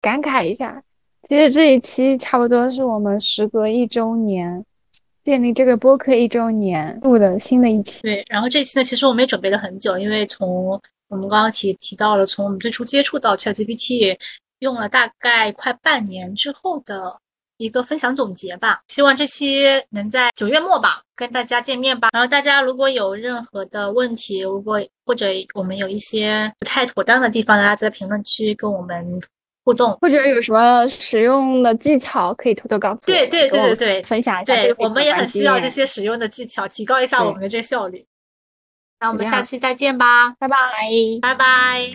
[0.00, 0.82] 感慨一下。
[1.28, 4.64] 其实这一期差不多是我们时隔一周年
[5.24, 8.00] 建立这个播客一周年录的新的一期。
[8.02, 14.16] 对，然后这期呢，其实我们也准备了很久，因为从我们刚刚提提到了，从我们最初接触到 ChatGPT，
[14.60, 17.18] 用了大概快半年之后的
[17.56, 18.82] 一个分享总结吧。
[18.86, 22.10] 希望这期能在九月末吧跟大家见面吧。
[22.12, 29.20] 然后大家如果有任何的问题，如果或者我们有一些不太妥当的地方，大家在评论区跟我们。
[29.66, 34.54] 互动或者有什么使用的技巧可以偷偷告诉我，对对对对对，分享一下。
[34.54, 38.06] 对我们也很需要这些使用的技巧，提高一下我们的这个效率。
[39.00, 40.56] 那我们下期再见吧，拜拜，
[41.20, 41.90] 拜拜。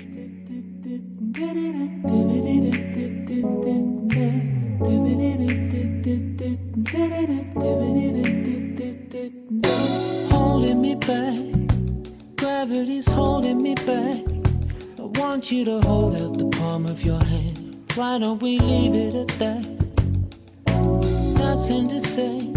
[15.31, 17.60] want you to hold out the palm of your hand.
[17.95, 19.65] Why don't we leave it at that?
[21.37, 22.53] Nothing to say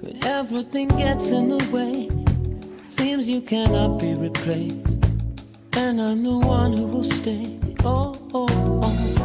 [0.00, 2.08] but everything gets in the way.
[2.86, 5.04] Seems you cannot be replaced,
[5.76, 7.58] and I'm the one who will stay.
[7.84, 9.19] Oh, oh, oh.